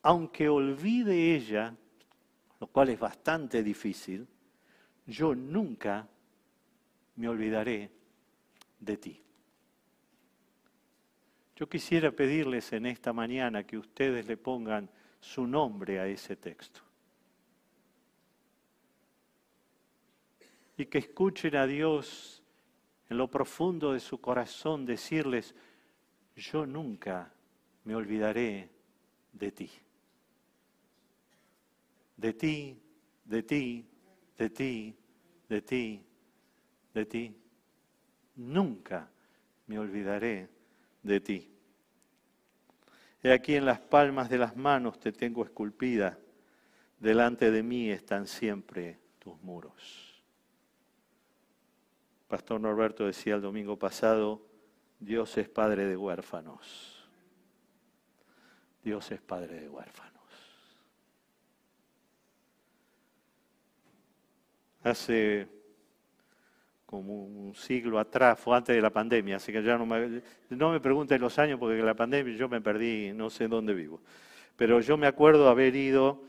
Aunque 0.04 0.50
olvide 0.50 1.34
ella, 1.34 1.74
lo 2.60 2.66
cual 2.66 2.90
es 2.90 2.98
bastante 3.00 3.62
difícil, 3.62 4.26
yo 5.06 5.34
nunca 5.34 6.06
me 7.16 7.26
olvidaré 7.26 7.90
de 8.80 8.96
ti. 8.98 9.22
Yo 11.56 11.66
quisiera 11.70 12.10
pedirles 12.10 12.70
en 12.74 12.84
esta 12.84 13.14
mañana 13.14 13.64
que 13.64 13.78
ustedes 13.78 14.26
le 14.26 14.36
pongan 14.36 14.90
su 15.20 15.46
nombre 15.46 15.98
a 15.98 16.06
ese 16.06 16.36
texto. 16.36 16.82
Y 20.76 20.84
que 20.84 20.98
escuchen 20.98 21.56
a 21.56 21.66
Dios 21.66 22.42
en 23.08 23.16
lo 23.16 23.30
profundo 23.30 23.94
de 23.94 24.00
su 24.00 24.20
corazón 24.20 24.84
decirles, 24.84 25.54
yo 26.36 26.66
nunca 26.66 27.32
me 27.84 27.94
olvidaré 27.94 28.68
de 29.32 29.50
ti 29.50 29.70
de 32.16 32.32
ti 32.32 32.80
de 33.24 33.42
ti, 33.42 33.86
de 34.36 34.50
ti, 34.50 34.96
de 35.48 35.62
ti, 35.62 36.04
de 36.92 37.06
ti. 37.06 37.36
Nunca 38.36 39.08
me 39.66 39.78
olvidaré 39.78 40.48
de 41.02 41.20
ti. 41.20 41.50
He 43.22 43.32
aquí 43.32 43.54
en 43.54 43.64
las 43.64 43.80
palmas 43.80 44.28
de 44.28 44.38
las 44.38 44.56
manos 44.56 44.98
te 44.98 45.12
tengo 45.12 45.44
esculpida, 45.44 46.18
delante 46.98 47.50
de 47.50 47.62
mí 47.62 47.90
están 47.90 48.26
siempre 48.26 48.98
tus 49.18 49.40
muros. 49.42 50.22
Pastor 52.28 52.60
Norberto 52.60 53.06
decía 53.06 53.36
el 53.36 53.42
domingo 53.42 53.78
pasado, 53.78 54.46
Dios 54.98 55.36
es 55.38 55.48
padre 55.48 55.86
de 55.86 55.96
huérfanos. 55.96 57.08
Dios 58.82 59.10
es 59.12 59.22
padre 59.22 59.60
de 59.60 59.68
huérfanos. 59.68 60.13
Hace 64.84 65.48
como 66.86 67.24
un 67.24 67.54
siglo 67.56 67.98
atrás, 67.98 68.38
fue 68.38 68.56
antes 68.56 68.76
de 68.76 68.80
la 68.80 68.90
pandemia, 68.90 69.36
así 69.36 69.50
que 69.50 69.62
ya 69.64 69.76
no 69.76 69.84
me, 69.84 70.22
no 70.50 70.70
me 70.70 70.78
pregunten 70.78 71.20
los 71.20 71.36
años 71.40 71.58
porque 71.58 71.82
la 71.82 71.94
pandemia 71.94 72.36
yo 72.36 72.48
me 72.48 72.60
perdí, 72.60 73.12
no 73.12 73.30
sé 73.30 73.48
dónde 73.48 73.74
vivo. 73.74 74.00
Pero 74.56 74.80
yo 74.80 74.96
me 74.96 75.08
acuerdo 75.08 75.48
haber 75.48 75.74
ido 75.74 76.22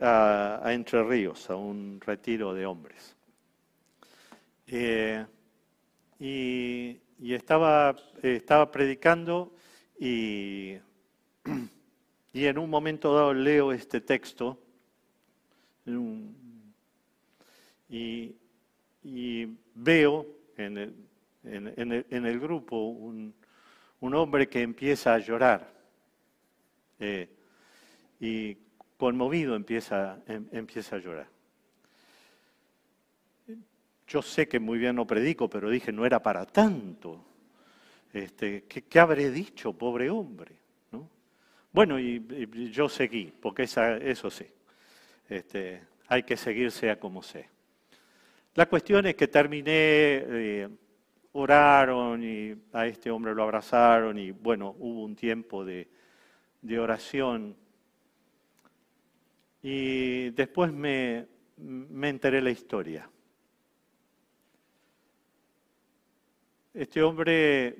a, 0.00 0.62
Entre 0.66 1.02
Ríos, 1.02 1.50
a 1.50 1.56
un 1.56 2.00
retiro 2.00 2.54
de 2.54 2.66
hombres. 2.66 3.16
Eh, 4.68 5.26
y, 6.20 6.98
estaba, 7.32 7.96
estaba 8.22 8.70
predicando 8.70 9.52
y, 9.98 10.76
y 12.32 12.44
en 12.44 12.58
un 12.58 12.70
momento 12.70 13.14
dado 13.14 13.34
leo 13.34 13.72
este 13.72 14.00
texto 14.00 14.58
y, 17.88 18.34
y 19.02 19.48
veo 19.74 20.26
en 20.56 20.76
el, 20.76 22.40
grupo 22.40 22.76
un, 22.76 23.34
hombre 24.00 24.48
que 24.48 24.62
empieza 24.62 25.14
a 25.14 25.18
llorar 25.18 25.72
eh, 26.98 27.28
y 28.20 28.56
conmovido 28.96 29.54
empieza, 29.54 30.22
em, 30.26 30.46
empieza 30.52 30.96
a 30.96 30.98
llorar. 30.98 31.28
Yo 34.06 34.22
sé 34.22 34.46
que 34.46 34.60
muy 34.60 34.78
bien 34.78 34.96
no 34.96 35.06
predico, 35.06 35.50
pero 35.50 35.68
dije, 35.68 35.92
no 35.92 36.06
era 36.06 36.22
para 36.22 36.46
tanto. 36.46 37.24
Este, 38.12 38.64
¿qué, 38.64 39.00
habré 39.00 39.30
dicho, 39.30 39.72
pobre 39.72 40.08
hombre? 40.10 40.56
Bueno, 41.72 42.00
y, 42.00 42.24
yo 42.70 42.88
seguí, 42.88 43.32
porque 43.40 43.64
esa, 43.64 43.96
eso 43.98 44.30
sí. 44.30 44.46
Este, 45.28 45.82
hay 46.06 46.22
que 46.22 46.36
seguir 46.36 46.70
sea 46.70 46.98
como 46.98 47.22
sea. 47.22 47.46
La 48.56 48.64
cuestión 48.64 49.04
es 49.04 49.14
que 49.14 49.28
terminé, 49.28 49.70
eh, 49.70 50.68
oraron 51.32 52.24
y 52.24 52.54
a 52.72 52.86
este 52.86 53.10
hombre 53.10 53.34
lo 53.34 53.42
abrazaron 53.42 54.18
y 54.18 54.30
bueno, 54.30 54.74
hubo 54.78 55.04
un 55.04 55.14
tiempo 55.14 55.62
de, 55.62 55.86
oración. 56.78 57.54
Y 59.60 60.30
después 60.30 60.72
me, 60.72 61.26
me 61.58 62.08
enteré 62.08 62.40
la 62.40 62.48
historia. 62.48 63.10
Este 66.72 67.02
hombre 67.02 67.76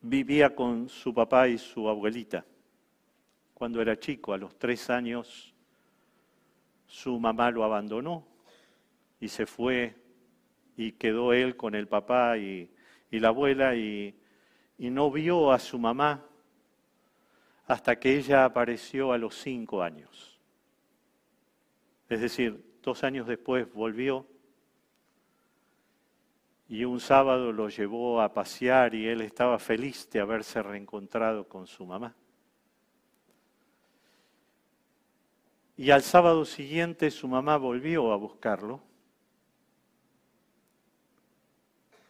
vivía 0.00 0.54
con 0.54 0.88
su 0.88 1.12
papá 1.12 1.46
y 1.46 1.58
su 1.58 1.86
abuelita. 1.86 2.42
Cuando 3.52 3.82
era 3.82 3.98
chico, 3.98 4.32
a 4.32 4.38
los 4.38 4.58
tres 4.58 4.88
años, 4.88 5.54
su 6.86 7.20
mamá 7.20 7.50
lo 7.50 7.64
abandonó 7.64 8.29
y 9.20 9.28
se 9.28 9.46
fue 9.46 9.94
y 10.76 10.92
quedó 10.92 11.34
él 11.34 11.56
con 11.56 11.74
el 11.74 11.86
papá 11.86 12.38
y, 12.38 12.70
la 13.10 13.28
abuela 13.28 13.76
y, 13.76 14.16
no 14.78 15.10
vio 15.10 15.52
a 15.52 15.58
su 15.58 15.78
mamá 15.78 16.24
hasta 17.66 18.00
que 18.00 18.16
ella 18.16 18.46
apareció 18.46 19.12
a 19.12 19.18
los 19.18 19.34
cinco 19.36 19.82
años. 19.82 20.40
Es 22.08 22.22
decir, 22.22 22.78
dos 22.82 23.04
años 23.04 23.26
después 23.26 23.70
volvió 23.72 24.26
y 26.66 26.84
un 26.84 26.98
sábado 26.98 27.52
lo 27.52 27.68
llevó 27.68 28.22
a 28.22 28.32
pasear 28.32 28.94
y 28.94 29.06
él 29.06 29.20
estaba 29.20 29.58
feliz 29.58 30.08
de 30.10 30.20
haberse 30.20 30.62
reencontrado 30.62 31.46
con 31.46 31.66
su 31.66 31.84
mamá. 31.84 32.16
Y 35.76 35.90
al 35.90 36.02
sábado 36.02 36.44
siguiente 36.44 37.10
su 37.10 37.28
mamá 37.28 37.58
volvió 37.58 38.12
a 38.12 38.16
buscarlo 38.16 38.89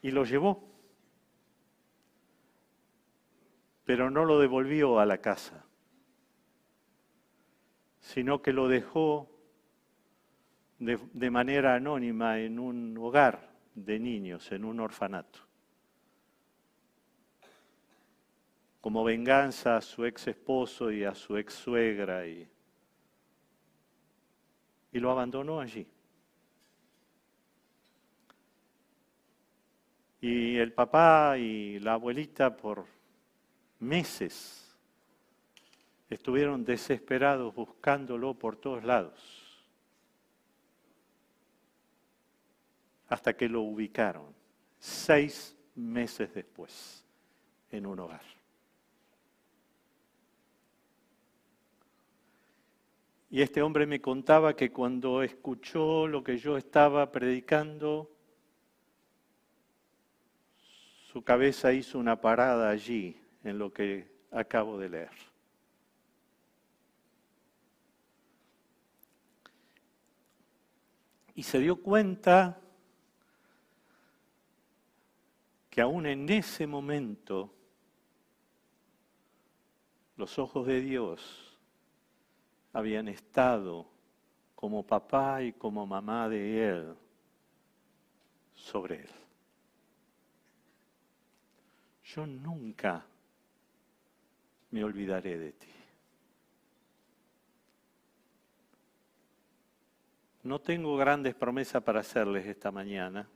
y 0.03 0.11
lo 0.11 0.25
llevó, 0.25 0.69
pero 3.85 4.11
no 4.11 4.25
lo 4.25 4.39
devolvió 4.39 5.01
a 5.01 5.07
la 5.07 5.19
casa, 5.19 5.65
sino 8.01 8.41
que 8.43 8.53
lo 8.53 8.69
dejó 8.69 9.29
de, 10.79 11.31
manera 11.31 11.75
anónima 11.75 12.39
en 12.39 12.59
un 12.59 12.97
hogar 12.97 13.51
de 13.75 13.99
niños, 13.99 14.51
en 14.53 14.65
un 14.65 14.81
orfanato. 14.81 15.51
como 18.81 19.05
venganza 19.05 19.77
a 19.77 19.81
su 19.81 20.07
ex 20.07 20.27
esposo 20.29 20.91
y 20.91 21.05
a 21.05 21.15
su 21.15 21.37
ex 21.37 21.53
suegra 21.53 22.27
y, 22.27 22.49
y 24.93 24.99
lo 24.99 25.11
abandonó 25.11 25.61
allí. 25.61 25.87
Y 30.21 30.57
el 30.57 30.73
papá 30.73 31.39
y 31.39 31.79
la 31.79 31.95
abuelita 31.95 32.57
por 32.57 32.85
meses 33.79 34.77
estuvieron 36.11 36.65
desesperados 36.65 37.55
buscándolo 37.55 38.35
por 38.35 38.57
todos 38.57 38.85
lados, 38.85 39.65
hasta 43.09 43.35
que 43.35 43.49
lo 43.49 43.63
ubicaron 43.63 44.35
seis 44.79 45.57
meses 45.75 46.35
después 46.35 47.05
en 47.71 47.87
un 47.87 48.01
hogar. 48.01 48.23
Y 53.31 53.43
este 53.43 53.63
hombre 53.63 53.87
me 53.87 54.01
contaba 54.01 54.57
que 54.57 54.73
cuando 54.73 55.23
escuchó 55.23 56.09
lo 56.09 56.25
que 56.25 56.37
yo 56.37 56.57
estaba 56.57 57.13
predicando, 57.13 58.11
su 61.13 61.25
cabeza 61.25 61.73
hizo 61.73 61.99
una 61.99 62.21
parada 62.21 62.71
allí 62.71 63.21
en 63.43 63.59
lo 63.59 63.73
que 63.73 64.09
acabo 64.31 64.79
de 64.79 64.89
leer. 64.89 65.11
Y 71.35 71.43
se 71.43 71.59
dio 71.59 71.83
cuenta 71.83 72.61
que 75.69 75.81
aún 75.81 76.07
en 76.07 76.29
ese 76.29 76.67
momento 76.69 77.53
los 80.17 80.39
ojos 80.39 80.65
de 80.67 80.81
Dios 80.81 81.59
habían 82.73 83.09
estado 83.09 83.89
como 84.55 84.87
papá 84.87 85.43
y 85.43 85.55
como 85.55 85.87
mamá 85.87 86.29
de 86.29 86.69
él 86.69 86.95
sobre 88.55 89.01
él. 89.01 89.20
Yo 92.15 92.27
nunca 92.27 93.05
me 94.71 94.83
olvidaré 94.83 95.39
de 95.39 95.53
ti. 95.53 95.69
No 100.43 100.61
tengo 100.61 100.97
grandes 100.97 101.35
promesas 101.35 101.83
para 101.83 102.01
hacerles 102.01 102.47
esta 102.47 102.71
mañana. 102.71 103.29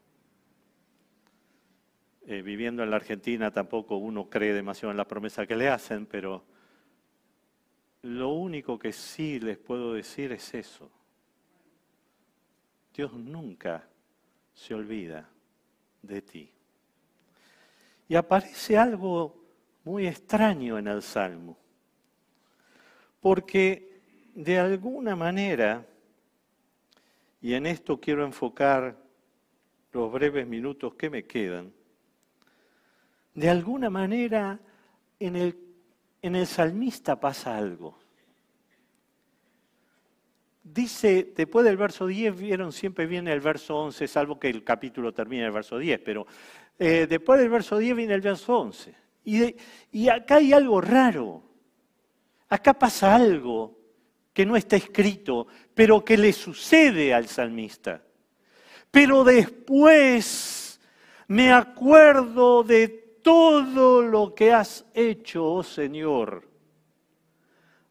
Eh, 2.26 2.40
viviendo 2.40 2.82
en 2.82 2.90
la 2.90 2.96
Argentina 2.96 3.50
tampoco 3.50 3.96
uno 3.96 4.30
cree 4.30 4.54
demasiado 4.54 4.90
en 4.90 4.96
la 4.96 5.06
promesa 5.06 5.46
que 5.46 5.56
le 5.56 5.68
hacen, 5.68 6.06
pero 6.06 6.44
lo 8.02 8.30
único 8.30 8.78
que 8.78 8.92
sí 8.92 9.38
les 9.38 9.58
puedo 9.58 9.92
decir 9.92 10.32
es 10.32 10.54
eso. 10.54 10.90
Dios 12.94 13.12
nunca 13.12 13.86
se 14.54 14.74
olvida 14.74 15.28
de 16.00 16.22
ti. 16.22 16.50
Y 18.08 18.16
aparece 18.16 18.76
algo 18.76 19.44
muy 19.84 20.06
extraño 20.06 20.78
en 20.78 20.88
el 20.88 21.02
Salmo, 21.02 21.58
porque 23.20 24.00
de 24.34 24.58
alguna 24.58 25.14
manera, 25.14 25.86
y 27.40 27.54
en 27.54 27.66
esto 27.66 28.00
quiero 28.00 28.24
enfocar 28.24 28.96
los 29.92 30.10
breves 30.12 30.46
minutos 30.46 30.94
que 30.94 31.08
me 31.08 31.24
quedan, 31.24 31.72
de 33.34 33.50
alguna 33.50 33.90
manera 33.90 34.58
en 35.18 35.36
el, 35.36 35.58
en 36.22 36.36
el 36.36 36.46
salmista 36.46 37.18
pasa 37.18 37.56
algo. 37.56 37.98
dice, 40.62 41.32
después 41.36 41.64
del 41.64 41.76
verso 41.76 42.06
10, 42.06 42.36
vieron, 42.38 42.72
siempre 42.72 43.06
viene 43.06 43.32
el 43.32 43.40
verso 43.40 43.76
11, 43.76 44.08
salvo 44.08 44.40
que 44.40 44.48
el 44.48 44.64
capítulo 44.64 45.12
termine 45.12 45.42
en 45.42 45.46
el 45.48 45.52
verso 45.52 45.78
10, 45.78 46.00
pero 46.00 46.26
eh, 46.78 47.06
después 47.08 47.40
del 47.40 47.48
verso 47.48 47.78
10 47.78 47.96
viene 47.96 48.14
el 48.14 48.20
verso 48.20 48.58
11. 48.58 48.94
Y, 49.24 49.56
y 49.92 50.08
acá 50.08 50.36
hay 50.36 50.52
algo 50.52 50.80
raro. 50.80 51.42
Acá 52.48 52.74
pasa 52.74 53.14
algo 53.14 53.78
que 54.32 54.44
no 54.44 54.56
está 54.56 54.76
escrito, 54.76 55.46
pero 55.74 56.04
que 56.04 56.16
le 56.16 56.32
sucede 56.32 57.14
al 57.14 57.28
salmista. 57.28 58.02
Pero 58.90 59.24
después 59.24 60.80
me 61.28 61.52
acuerdo 61.52 62.62
de 62.62 62.88
todo 63.22 64.02
lo 64.02 64.34
que 64.34 64.52
has 64.52 64.84
hecho, 64.92 65.44
oh 65.46 65.62
Señor. 65.62 66.48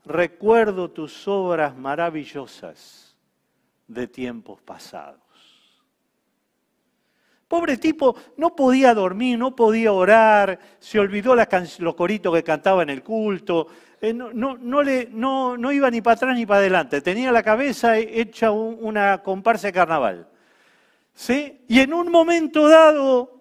Recuerdo 0.06 0.92
tus 0.92 1.28
obras 1.28 1.76
maravillosas 1.76 3.18
de 3.88 4.08
tiempos 4.08 4.62
pasados. 4.62 5.23
Pobre 7.54 7.78
tipo, 7.78 8.16
no 8.38 8.56
podía 8.56 8.96
dormir, 8.96 9.38
no 9.38 9.56
podía 9.56 9.94
orar, 9.94 10.58
se 10.80 10.98
olvidó 10.98 11.36
los 11.36 11.94
coritos 11.94 12.34
que 12.34 12.44
cantaba 12.44 12.82
en 12.82 12.90
el 12.90 13.04
culto, 13.04 13.68
eh, 14.02 14.12
no, 14.12 14.82
le, 14.82 15.08
no, 15.12 15.72
iba 15.72 15.92
ni 15.92 16.02
para 16.02 16.16
atrás 16.16 16.36
ni 16.36 16.48
para 16.48 16.62
adelante, 16.62 17.00
tenía 17.02 17.32
la 17.32 17.44
cabeza 17.44 17.96
hecha 18.00 18.50
una 18.50 19.22
comparsa 19.22 19.68
de 19.68 19.74
carnaval. 19.74 20.28
¿Sí? 21.14 21.64
Y 21.68 21.80
en 21.80 21.94
un 21.94 22.12
momento 22.12 22.68
dado 22.68 23.40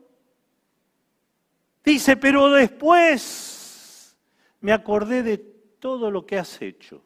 dice, 1.83 2.19
pero 2.19 2.51
después 2.51 4.15
me 4.61 4.75
acordé 4.75 5.23
de 5.23 5.39
todo 5.39 6.11
lo 6.11 6.27
que 6.27 6.39
has 6.39 6.61
hecho. 6.61 7.03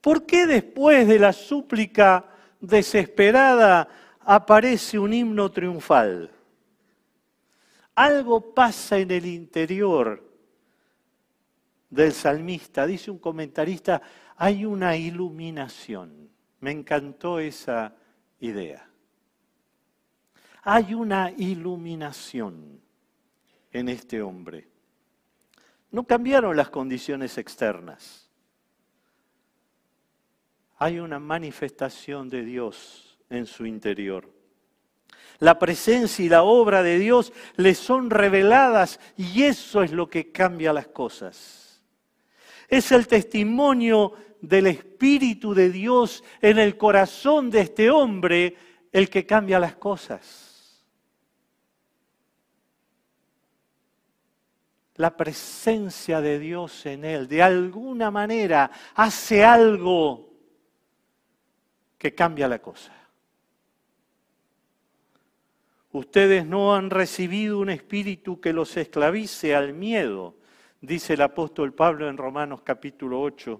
¿Por 0.00 0.24
qué 0.24 0.46
después 0.46 1.08
de 1.08 1.18
la 1.18 1.32
súplica 1.32 2.26
desesperada 2.60 3.88
aparece 4.26 4.98
un 4.98 5.14
himno 5.14 5.50
triunfal. 5.52 6.30
Algo 7.94 8.52
pasa 8.52 8.98
en 8.98 9.12
el 9.12 9.24
interior 9.24 10.22
del 11.88 12.12
salmista, 12.12 12.86
dice 12.86 13.10
un 13.10 13.18
comentarista, 13.18 14.02
hay 14.36 14.66
una 14.66 14.96
iluminación. 14.96 16.28
Me 16.60 16.72
encantó 16.72 17.38
esa 17.38 17.94
idea. 18.40 18.90
Hay 20.64 20.92
una 20.92 21.30
iluminación 21.30 22.80
en 23.70 23.88
este 23.88 24.20
hombre. 24.20 24.68
No 25.92 26.04
cambiaron 26.04 26.56
las 26.56 26.68
condiciones 26.68 27.38
externas. 27.38 28.28
Hay 30.78 30.98
una 30.98 31.20
manifestación 31.20 32.28
de 32.28 32.44
Dios 32.44 33.15
en 33.30 33.46
su 33.46 33.66
interior. 33.66 34.30
La 35.38 35.58
presencia 35.58 36.24
y 36.24 36.28
la 36.28 36.42
obra 36.42 36.82
de 36.82 36.98
Dios 36.98 37.32
le 37.56 37.74
son 37.74 38.10
reveladas 38.10 39.00
y 39.16 39.42
eso 39.42 39.82
es 39.82 39.92
lo 39.92 40.08
que 40.08 40.32
cambia 40.32 40.72
las 40.72 40.88
cosas. 40.88 41.82
Es 42.68 42.90
el 42.90 43.06
testimonio 43.06 44.14
del 44.40 44.68
Espíritu 44.68 45.54
de 45.54 45.70
Dios 45.70 46.24
en 46.40 46.58
el 46.58 46.76
corazón 46.76 47.50
de 47.50 47.60
este 47.60 47.90
hombre 47.90 48.56
el 48.92 49.10
que 49.10 49.26
cambia 49.26 49.58
las 49.58 49.76
cosas. 49.76 50.84
La 54.94 55.14
presencia 55.14 56.22
de 56.22 56.38
Dios 56.38 56.86
en 56.86 57.04
él 57.04 57.28
de 57.28 57.42
alguna 57.42 58.10
manera 58.10 58.70
hace 58.94 59.44
algo 59.44 60.32
que 61.98 62.14
cambia 62.14 62.48
la 62.48 62.60
cosa. 62.60 63.05
Ustedes 65.96 66.44
no 66.44 66.76
han 66.76 66.90
recibido 66.90 67.58
un 67.58 67.70
espíritu 67.70 68.38
que 68.38 68.52
los 68.52 68.76
esclavice 68.76 69.54
al 69.54 69.72
miedo, 69.72 70.34
dice 70.82 71.14
el 71.14 71.22
apóstol 71.22 71.72
Pablo 71.72 72.10
en 72.10 72.18
Romanos 72.18 72.60
capítulo 72.62 73.18
8. 73.22 73.58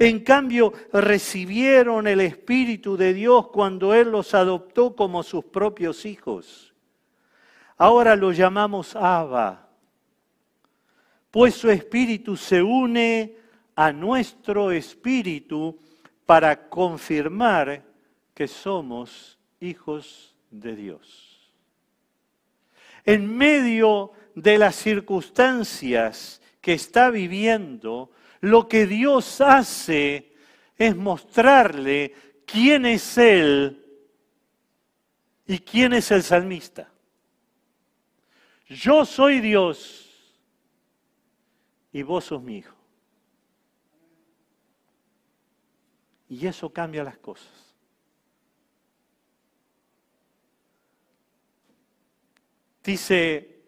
En 0.00 0.20
cambio, 0.20 0.70
recibieron 0.92 2.06
el 2.08 2.20
Espíritu 2.20 2.98
de 2.98 3.14
Dios 3.14 3.48
cuando 3.48 3.94
Él 3.94 4.10
los 4.10 4.34
adoptó 4.34 4.94
como 4.94 5.22
sus 5.22 5.46
propios 5.46 6.04
hijos. 6.04 6.74
Ahora 7.78 8.14
lo 8.14 8.30
llamamos 8.30 8.94
Abba, 8.94 9.66
pues 11.30 11.54
su 11.54 11.70
Espíritu 11.70 12.36
se 12.36 12.62
une 12.62 13.34
a 13.74 13.92
nuestro 13.92 14.72
Espíritu 14.72 15.78
para 16.26 16.68
confirmar 16.68 17.82
que 18.34 18.46
somos 18.46 19.38
hijos 19.58 20.34
de 20.50 20.76
Dios. 20.76 21.52
En 23.04 23.36
medio 23.36 24.12
de 24.34 24.58
las 24.58 24.76
circunstancias 24.76 26.40
que 26.60 26.74
está 26.74 27.10
viviendo, 27.10 28.10
lo 28.40 28.68
que 28.68 28.86
Dios 28.86 29.40
hace 29.40 30.34
es 30.76 30.94
mostrarle 30.96 32.14
quién 32.46 32.86
es 32.86 33.18
Él 33.18 33.84
y 35.46 35.58
quién 35.60 35.92
es 35.92 36.10
el 36.10 36.22
salmista. 36.22 36.92
Yo 38.66 39.04
soy 39.04 39.40
Dios 39.40 40.38
y 41.92 42.02
vos 42.02 42.26
sos 42.26 42.42
mi 42.42 42.58
hijo. 42.58 42.76
Y 46.28 46.46
eso 46.46 46.70
cambia 46.70 47.02
las 47.02 47.16
cosas. 47.18 47.67
Dice 52.82 53.58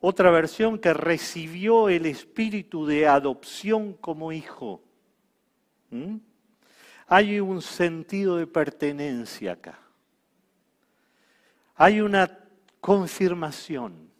otra 0.00 0.30
versión 0.30 0.78
que 0.78 0.92
recibió 0.92 1.88
el 1.88 2.06
espíritu 2.06 2.86
de 2.86 3.06
adopción 3.06 3.94
como 3.94 4.32
hijo. 4.32 4.82
¿Mm? 5.90 6.16
Hay 7.06 7.40
un 7.40 7.62
sentido 7.62 8.36
de 8.36 8.46
pertenencia 8.46 9.52
acá. 9.52 9.78
Hay 11.74 12.00
una 12.00 12.38
confirmación. 12.80 14.10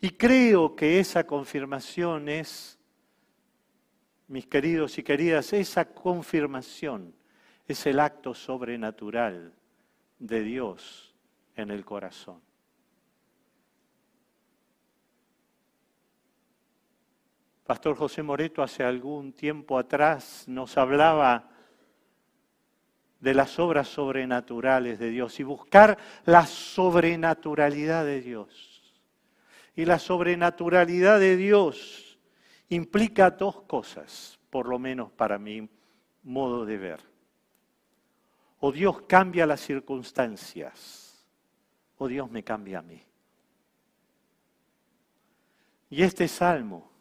Y 0.00 0.10
creo 0.10 0.76
que 0.76 1.00
esa 1.00 1.24
confirmación 1.26 2.28
es, 2.28 2.78
mis 4.28 4.46
queridos 4.46 4.98
y 4.98 5.02
queridas, 5.02 5.52
esa 5.52 5.84
confirmación 5.84 7.14
es 7.66 7.86
el 7.86 8.00
acto 8.00 8.34
sobrenatural 8.34 9.54
de 10.18 10.42
Dios 10.42 11.14
en 11.56 11.70
el 11.70 11.84
corazón. 11.84 12.40
Pastor 17.72 17.96
José 17.96 18.22
Moreto 18.22 18.62
hace 18.62 18.84
algún 18.84 19.32
tiempo 19.32 19.78
atrás 19.78 20.44
nos 20.46 20.76
hablaba 20.76 21.48
de 23.18 23.32
las 23.32 23.58
obras 23.58 23.88
sobrenaturales 23.88 24.98
de 24.98 25.08
Dios 25.08 25.40
y 25.40 25.42
buscar 25.42 25.96
la 26.26 26.44
sobrenaturalidad 26.44 28.04
de 28.04 28.20
Dios. 28.20 29.00
Y 29.74 29.86
la 29.86 29.98
sobrenaturalidad 29.98 31.18
de 31.18 31.38
Dios 31.38 32.18
implica 32.68 33.30
dos 33.30 33.62
cosas, 33.62 34.38
por 34.50 34.68
lo 34.68 34.78
menos 34.78 35.10
para 35.10 35.38
mi 35.38 35.66
modo 36.24 36.66
de 36.66 36.76
ver. 36.76 37.00
O 38.60 38.70
Dios 38.70 39.00
cambia 39.08 39.46
las 39.46 39.60
circunstancias, 39.62 41.26
o 41.96 42.06
Dios 42.06 42.30
me 42.30 42.44
cambia 42.44 42.80
a 42.80 42.82
mí. 42.82 43.02
Y 45.88 46.02
este 46.02 46.28
salmo 46.28 46.91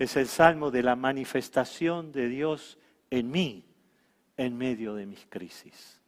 es 0.00 0.16
el 0.16 0.28
salmo 0.28 0.70
de 0.70 0.82
la 0.82 0.96
manifestación 0.96 2.10
de 2.10 2.26
Dios 2.28 2.78
en 3.10 3.30
mí 3.30 3.66
en 4.38 4.56
medio 4.56 4.94
de 4.94 5.04
mis 5.04 5.26
crisis. 5.26 6.00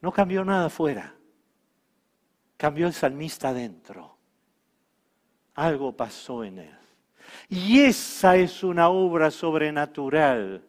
No 0.00 0.10
cambió 0.10 0.42
nada 0.42 0.66
afuera, 0.66 1.14
cambió 2.56 2.86
el 2.86 2.94
salmista 2.94 3.50
adentro. 3.50 4.16
Algo 5.54 5.94
pasó 5.94 6.42
en 6.44 6.60
él. 6.60 6.78
Y 7.50 7.80
esa 7.80 8.36
es 8.36 8.64
una 8.64 8.88
obra 8.88 9.30
sobrenatural 9.30 10.66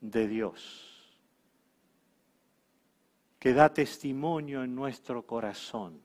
de 0.00 0.26
Dios, 0.26 1.16
que 3.38 3.54
da 3.54 3.72
testimonio 3.72 4.64
en 4.64 4.74
nuestro 4.74 5.24
corazón 5.24 6.00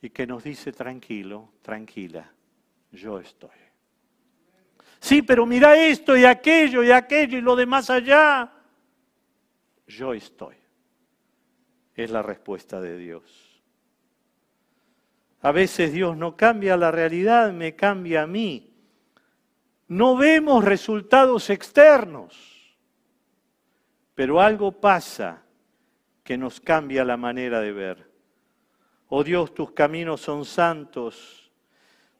y 0.00 0.10
que 0.10 0.26
nos 0.26 0.42
dice 0.42 0.72
tranquilo, 0.72 1.52
tranquila 1.62 2.28
yo 2.92 3.18
estoy. 3.18 3.50
Sí, 5.00 5.22
pero 5.22 5.46
mira 5.46 5.76
esto 5.76 6.16
y 6.16 6.24
aquello 6.24 6.84
y 6.84 6.92
aquello 6.92 7.38
y 7.38 7.40
lo 7.40 7.56
demás 7.56 7.90
allá. 7.90 8.52
Yo 9.86 10.14
estoy. 10.14 10.54
Es 11.96 12.10
la 12.10 12.22
respuesta 12.22 12.80
de 12.80 12.96
Dios. 12.96 13.62
A 15.40 15.50
veces 15.50 15.92
Dios 15.92 16.16
no 16.16 16.36
cambia 16.36 16.76
la 16.76 16.92
realidad, 16.92 17.52
me 17.52 17.74
cambia 17.74 18.22
a 18.22 18.26
mí. 18.26 18.72
No 19.88 20.16
vemos 20.16 20.64
resultados 20.64 21.50
externos, 21.50 22.78
pero 24.14 24.40
algo 24.40 24.70
pasa 24.70 25.42
que 26.22 26.38
nos 26.38 26.60
cambia 26.60 27.04
la 27.04 27.16
manera 27.16 27.60
de 27.60 27.72
ver. 27.72 28.10
Oh 29.08 29.24
Dios, 29.24 29.52
tus 29.52 29.72
caminos 29.72 30.20
son 30.20 30.44
santos. 30.44 31.41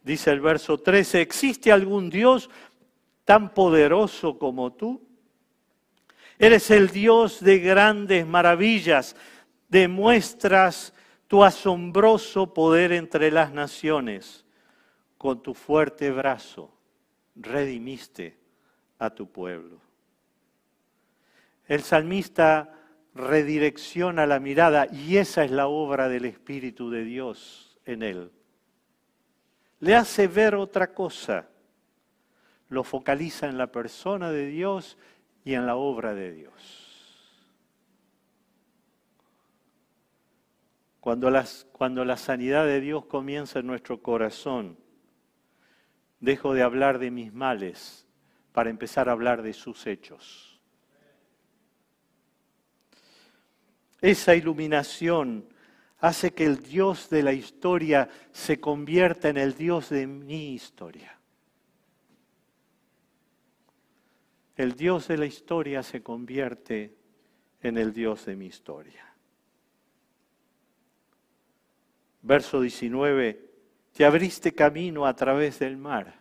Dice 0.02 0.30
el 0.30 0.40
verso 0.40 0.78
13, 0.78 1.20
¿existe 1.20 1.70
algún 1.70 2.10
Dios 2.10 2.50
tan 3.24 3.54
poderoso 3.54 4.38
como 4.38 4.72
tú? 4.72 5.00
Eres 6.38 6.70
el 6.72 6.88
Dios 6.88 7.40
de 7.40 7.60
grandes 7.60 8.26
maravillas, 8.26 9.14
demuestras 9.68 10.92
tu 11.28 11.44
asombroso 11.44 12.52
poder 12.52 12.92
entre 12.92 13.30
las 13.30 13.52
naciones. 13.52 14.44
Con 15.16 15.40
tu 15.40 15.54
fuerte 15.54 16.10
brazo 16.10 16.74
redimiste 17.36 18.36
a 18.98 19.10
tu 19.10 19.30
pueblo. 19.30 19.80
El 21.66 21.82
salmista 21.82 22.74
redirecciona 23.14 24.26
la 24.26 24.40
mirada 24.40 24.88
y 24.92 25.18
esa 25.18 25.44
es 25.44 25.52
la 25.52 25.68
obra 25.68 26.08
del 26.08 26.24
Espíritu 26.24 26.90
de 26.90 27.04
Dios 27.04 27.78
en 27.84 28.02
él. 28.02 28.32
Le 29.82 29.96
hace 29.96 30.28
ver 30.28 30.54
otra 30.54 30.94
cosa, 30.94 31.48
lo 32.68 32.84
focaliza 32.84 33.48
en 33.48 33.58
la 33.58 33.66
persona 33.66 34.30
de 34.30 34.46
Dios 34.46 34.96
y 35.44 35.54
en 35.54 35.66
la 35.66 35.74
obra 35.74 36.14
de 36.14 36.32
Dios. 36.32 37.34
Cuando, 41.00 41.32
cuando 41.72 42.04
la 42.04 42.16
sanidad 42.16 42.64
de 42.64 42.80
Dios 42.80 43.06
comienza 43.06 43.58
en 43.58 43.66
nuestro 43.66 44.00
corazón, 44.00 44.78
dejo 46.20 46.54
de 46.54 46.62
hablar 46.62 47.00
de 47.00 47.10
mis 47.10 47.32
males 47.32 48.06
para 48.52 48.70
empezar 48.70 49.08
a 49.08 49.12
hablar 49.12 49.42
de 49.42 49.52
sus 49.52 49.88
hechos. 49.88 50.60
Esa 54.00 54.36
iluminación 54.36 55.51
hace 56.02 56.34
que 56.34 56.44
el 56.44 56.60
Dios 56.60 57.08
de 57.10 57.22
la 57.22 57.32
historia 57.32 58.08
se 58.32 58.60
convierta 58.60 59.28
en 59.28 59.36
el 59.36 59.54
Dios 59.54 59.88
de 59.88 60.08
mi 60.08 60.52
historia. 60.52 61.16
El 64.56 64.74
Dios 64.74 65.06
de 65.06 65.16
la 65.16 65.26
historia 65.26 65.84
se 65.84 66.02
convierte 66.02 66.96
en 67.62 67.78
el 67.78 67.92
Dios 67.92 68.26
de 68.26 68.34
mi 68.34 68.46
historia. 68.46 69.14
Verso 72.22 72.60
19, 72.60 73.50
te 73.92 74.04
abriste 74.04 74.52
camino 74.52 75.06
a 75.06 75.14
través 75.14 75.60
del 75.60 75.76
mar. 75.76 76.20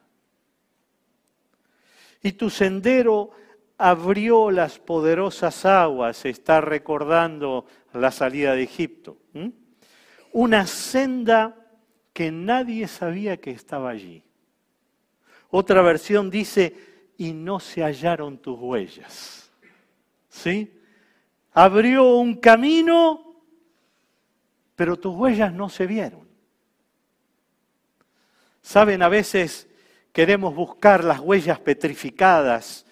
Y 2.22 2.34
tu 2.34 2.52
sendero 2.52 3.32
abrió 3.80 4.52
las 4.52 4.78
poderosas 4.78 5.66
aguas, 5.66 6.24
está 6.26 6.62
recordando 6.62 7.66
la 7.94 8.12
salida 8.12 8.54
de 8.54 8.62
Egipto. 8.62 9.18
Una 10.32 10.66
senda 10.68 11.56
que 12.14 12.32
nadie 12.32 12.88
sabía 12.88 13.38
que 13.38 13.52
estaba 13.52 13.90
allí. 13.90 14.24
Otra 15.50 15.82
versión 15.82 16.30
dice, 16.30 16.76
y 17.18 17.34
no 17.34 17.60
se 17.60 17.84
hallaron 17.84 18.38
tus 18.38 18.58
huellas. 18.60 19.52
¿Sí? 20.30 20.80
Abrió 21.54 22.16
un 22.16 22.36
camino, 22.36 23.36
pero 24.76 24.98
tus 24.98 25.16
huellas 25.16 25.54
no 25.54 25.70
se 25.70 25.86
vieron. 25.86 26.28
Saben, 28.62 29.02
a 29.02 29.10
veces 29.10 29.68
queremos 30.14 30.56
buscar 30.56 31.04
las 31.04 31.20
huellas 31.20 31.60
petrificadas 31.60 32.86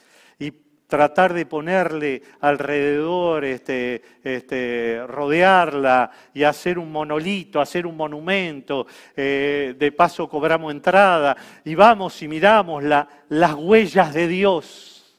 tratar 0.89 1.35
de 1.35 1.45
ponerle 1.45 2.23
alrededor, 2.41 3.45
este, 3.45 4.01
este, 4.23 5.05
rodearla 5.05 6.09
y 6.33 6.41
hacer 6.41 6.79
un 6.79 6.91
monolito, 6.91 7.61
hacer 7.61 7.85
un 7.85 7.95
monumento, 7.95 8.87
eh, 9.15 9.75
de 9.77 9.91
paso 9.91 10.27
cobramos 10.27 10.73
entrada 10.73 11.37
y 11.63 11.75
vamos 11.75 12.19
y 12.23 12.27
miramos 12.27 12.83
las 12.83 13.53
huellas 13.53 14.15
de 14.15 14.27
Dios. 14.27 15.15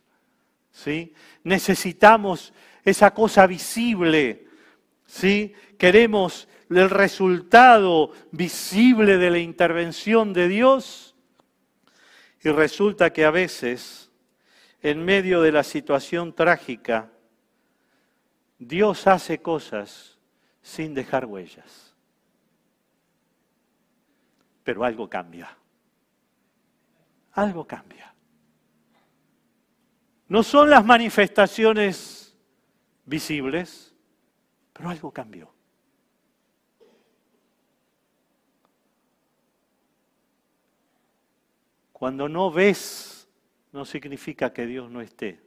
¿sí? 0.72 1.14
Necesitamos 1.44 2.52
esa 2.84 3.14
cosa 3.14 3.46
visible, 3.46 4.46
¿sí? 5.06 5.54
queremos 5.78 6.48
el 6.68 6.90
resultado 6.90 8.10
visible 8.32 9.18
de 9.18 9.30
la 9.30 9.38
intervención 9.38 10.32
de 10.32 10.48
Dios 10.48 11.14
y 12.42 12.48
resulta 12.48 13.12
que 13.12 13.24
a 13.24 13.30
veces 13.30 14.09
en 14.82 15.04
medio 15.04 15.42
de 15.42 15.52
la 15.52 15.62
situación 15.62 16.34
trágica, 16.34 17.10
Dios 18.58 19.06
hace 19.06 19.40
cosas 19.40 20.18
sin 20.62 20.94
dejar 20.94 21.26
huellas. 21.26 21.94
Pero 24.64 24.84
algo 24.84 25.08
cambia. 25.08 25.56
Algo 27.32 27.66
cambia. 27.66 28.14
No 30.28 30.42
son 30.42 30.70
las 30.70 30.84
manifestaciones 30.84 32.36
visibles, 33.04 33.94
pero 34.72 34.88
algo 34.88 35.10
cambió. 35.10 35.52
Cuando 41.92 42.28
no 42.28 42.50
ves 42.50 43.19
no 43.72 43.84
significa 43.84 44.52
que 44.52 44.66
Dios 44.66 44.90
no 44.90 45.00
esté. 45.00 45.40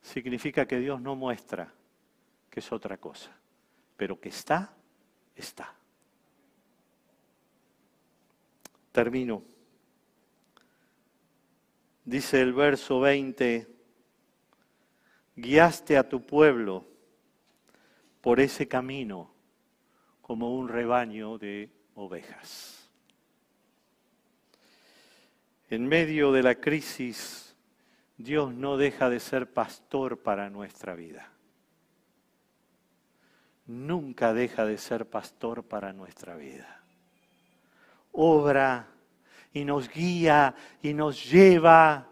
Significa 0.00 0.66
que 0.66 0.78
Dios 0.78 1.00
no 1.00 1.14
muestra, 1.14 1.72
que 2.50 2.60
es 2.60 2.72
otra 2.72 2.98
cosa. 2.98 3.30
Pero 3.96 4.20
que 4.20 4.30
está, 4.30 4.74
está. 5.36 5.74
Termino. 8.90 9.42
Dice 12.04 12.40
el 12.40 12.52
verso 12.52 12.98
20, 12.98 13.68
guiaste 15.36 15.96
a 15.96 16.08
tu 16.08 16.26
pueblo 16.26 16.84
por 18.20 18.40
ese 18.40 18.66
camino 18.66 19.32
como 20.20 20.54
un 20.56 20.68
rebaño 20.68 21.38
de 21.38 21.70
ovejas. 21.94 22.81
En 25.72 25.88
medio 25.88 26.32
de 26.32 26.42
la 26.42 26.56
crisis, 26.56 27.56
Dios 28.18 28.52
no 28.52 28.76
deja 28.76 29.08
de 29.08 29.18
ser 29.18 29.54
pastor 29.54 30.18
para 30.18 30.50
nuestra 30.50 30.94
vida. 30.94 31.32
Nunca 33.64 34.34
deja 34.34 34.66
de 34.66 34.76
ser 34.76 35.08
pastor 35.08 35.64
para 35.64 35.94
nuestra 35.94 36.36
vida. 36.36 36.84
Obra 38.12 38.86
y 39.54 39.64
nos 39.64 39.88
guía 39.88 40.54
y 40.82 40.92
nos 40.92 41.24
lleva 41.30 42.06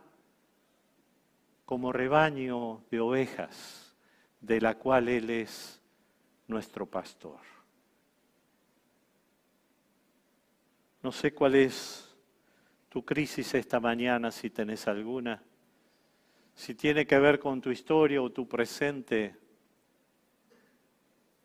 como 1.67 1.93
rebaño 1.93 2.83
de 2.91 3.01
ovejas, 3.01 3.95
de 4.41 4.59
la 4.59 4.79
cual 4.79 5.07
Él 5.11 5.29
es 5.29 5.83
nuestro 6.47 6.87
pastor. 6.87 7.41
No 11.03 11.13
sé 11.13 11.35
cuál 11.35 11.57
es 11.57 12.10
tu 12.91 13.05
crisis 13.05 13.55
esta 13.55 13.79
mañana, 13.79 14.33
si 14.33 14.51
tenés 14.51 14.89
alguna, 14.89 15.41
si 16.55 16.75
tiene 16.75 17.07
que 17.07 17.19
ver 17.21 17.39
con 17.39 17.61
tu 17.61 17.71
historia 17.71 18.21
o 18.21 18.31
tu 18.31 18.49
presente, 18.49 19.37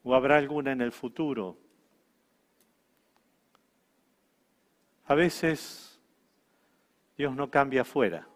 o 0.04 0.16
habrá 0.16 0.38
alguna 0.38 0.72
en 0.72 0.82
el 0.82 0.92
futuro. 0.92 1.58
A 5.06 5.14
veces 5.14 6.02
Dios 7.16 7.36
no 7.36 7.50
cambia 7.52 7.82
afuera, 7.82 8.28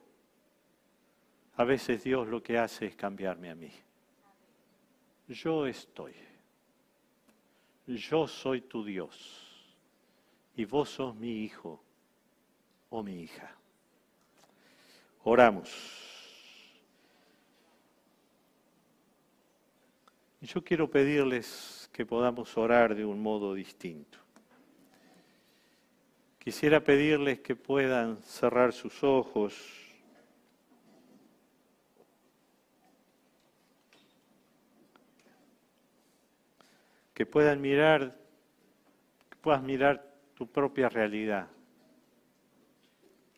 a 1.55 1.63
veces 1.63 2.03
Dios 2.03 2.27
lo 2.27 2.43
que 2.43 2.59
hace 2.59 2.85
es 2.85 2.95
cambiarme 2.95 3.49
a 3.49 3.55
mí. 3.55 3.71
Yo 5.29 5.65
estoy, 5.65 6.13
yo 7.87 8.27
soy 8.27 8.61
tu 8.61 8.85
Dios. 8.85 9.47
Y 10.55 10.65
vos 10.65 10.89
sos 10.89 11.15
mi 11.15 11.43
hijo 11.43 11.81
o 12.89 13.03
mi 13.03 13.21
hija. 13.21 13.55
Oramos. 15.23 15.69
Y 20.41 20.47
yo 20.47 20.63
quiero 20.63 20.89
pedirles 20.89 21.89
que 21.91 22.05
podamos 22.05 22.57
orar 22.57 22.95
de 22.95 23.05
un 23.05 23.21
modo 23.21 23.53
distinto. 23.53 24.17
Quisiera 26.39 26.83
pedirles 26.83 27.39
que 27.41 27.55
puedan 27.55 28.17
cerrar 28.23 28.71
sus 28.71 29.03
ojos. 29.03 29.53
Que 37.13 37.25
puedan 37.25 37.59
mirar, 37.59 38.17
que 39.29 39.35
puedas 39.35 39.61
mirar 39.61 40.15
tu 40.35 40.47
propia 40.47 40.87
realidad 40.87 41.49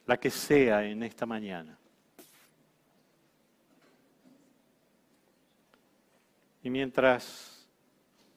la 0.06 0.18
que 0.18 0.30
sea 0.30 0.84
en 0.86 1.04
esta 1.04 1.26
mañana. 1.26 1.78
Y 6.64 6.70
mientras 6.70 7.68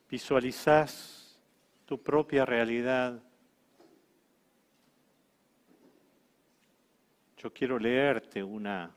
visualizas 0.09 1.39
tu 1.85 2.03
propia 2.03 2.47
realidad, 2.47 3.23
yo 7.37 7.53
quiero 7.53 7.79
leerte 7.79 8.43
una 8.43 8.95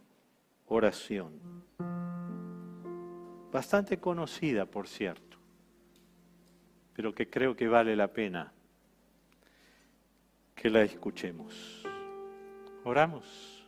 oración, 0.67 1.65
bastante 3.51 3.99
conocida, 3.99 4.65
por 4.65 4.87
cierto, 4.87 5.37
pero 6.93 7.13
que 7.13 7.29
creo 7.29 7.55
que 7.55 7.67
vale 7.67 7.95
la 7.95 8.07
pena 8.07 8.53
que 10.55 10.69
la 10.69 10.81
escuchemos. 10.81 11.86
Oramos. 12.87 13.67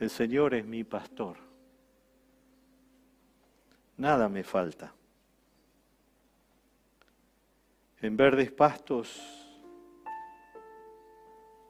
El 0.00 0.10
Señor 0.10 0.54
es 0.54 0.66
mi 0.66 0.82
pastor. 0.82 1.36
Nada 3.96 4.28
me 4.28 4.42
falta. 4.42 4.92
En 8.00 8.16
verdes 8.16 8.50
pastos 8.50 9.22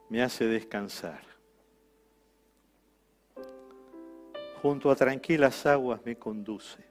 me 0.09 0.23
hace 0.23 0.45
descansar. 0.45 1.21
Junto 4.63 4.89
a 4.89 4.95
tranquilas 4.95 5.67
aguas 5.67 6.03
me 6.03 6.17
conduce. 6.17 6.83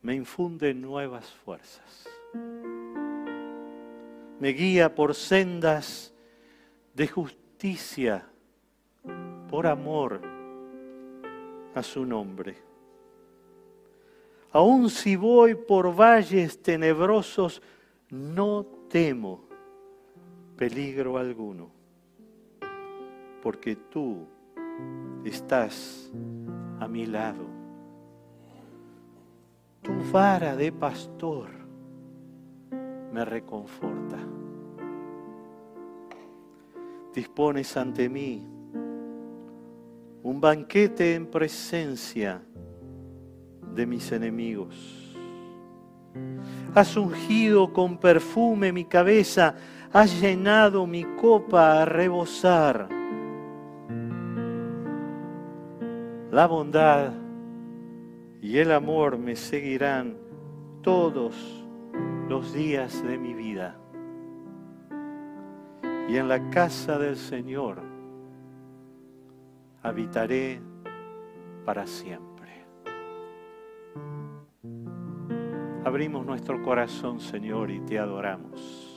Me 0.00 0.14
infunde 0.14 0.72
nuevas 0.72 1.30
fuerzas 1.30 2.08
me 4.40 4.50
guía 4.50 4.94
por 4.94 5.14
sendas 5.14 6.14
de 6.94 7.08
justicia, 7.08 8.26
por 9.50 9.66
amor 9.66 10.20
a 11.74 11.82
su 11.82 12.04
nombre. 12.04 12.56
Aun 14.52 14.88
si 14.90 15.16
voy 15.16 15.54
por 15.54 15.94
valles 15.94 16.62
tenebrosos, 16.62 17.60
no 18.10 18.64
temo 18.88 19.44
peligro 20.56 21.18
alguno, 21.18 21.70
porque 23.42 23.76
tú 23.76 24.26
estás 25.24 26.10
a 26.80 26.88
mi 26.88 27.06
lado. 27.06 27.44
Tu 29.82 29.92
vara 30.10 30.56
de 30.56 30.72
pastor 30.72 31.57
me 33.18 33.24
reconforta. 33.24 34.16
Dispones 37.12 37.76
ante 37.76 38.08
mí 38.08 38.46
un 40.22 40.40
banquete 40.40 41.16
en 41.16 41.26
presencia 41.26 42.40
de 43.74 43.86
mis 43.86 44.12
enemigos. 44.12 45.16
Has 46.76 46.96
ungido 46.96 47.72
con 47.72 47.98
perfume 47.98 48.72
mi 48.72 48.84
cabeza, 48.84 49.56
has 49.92 50.20
llenado 50.20 50.86
mi 50.86 51.02
copa 51.20 51.82
a 51.82 51.84
rebosar. 51.86 52.88
La 56.30 56.46
bondad 56.46 57.14
y 58.40 58.58
el 58.58 58.70
amor 58.70 59.18
me 59.18 59.34
seguirán 59.34 60.16
todos 60.82 61.67
los 62.28 62.52
días 62.52 63.02
de 63.02 63.16
mi 63.18 63.32
vida. 63.32 63.76
Y 66.08 66.16
en 66.16 66.28
la 66.28 66.50
casa 66.50 66.98
del 66.98 67.16
Señor 67.16 67.82
habitaré 69.82 70.60
para 71.64 71.86
siempre. 71.86 72.66
Abrimos 75.84 76.26
nuestro 76.26 76.62
corazón, 76.62 77.18
Señor, 77.18 77.70
y 77.70 77.80
te 77.80 77.98
adoramos. 77.98 78.87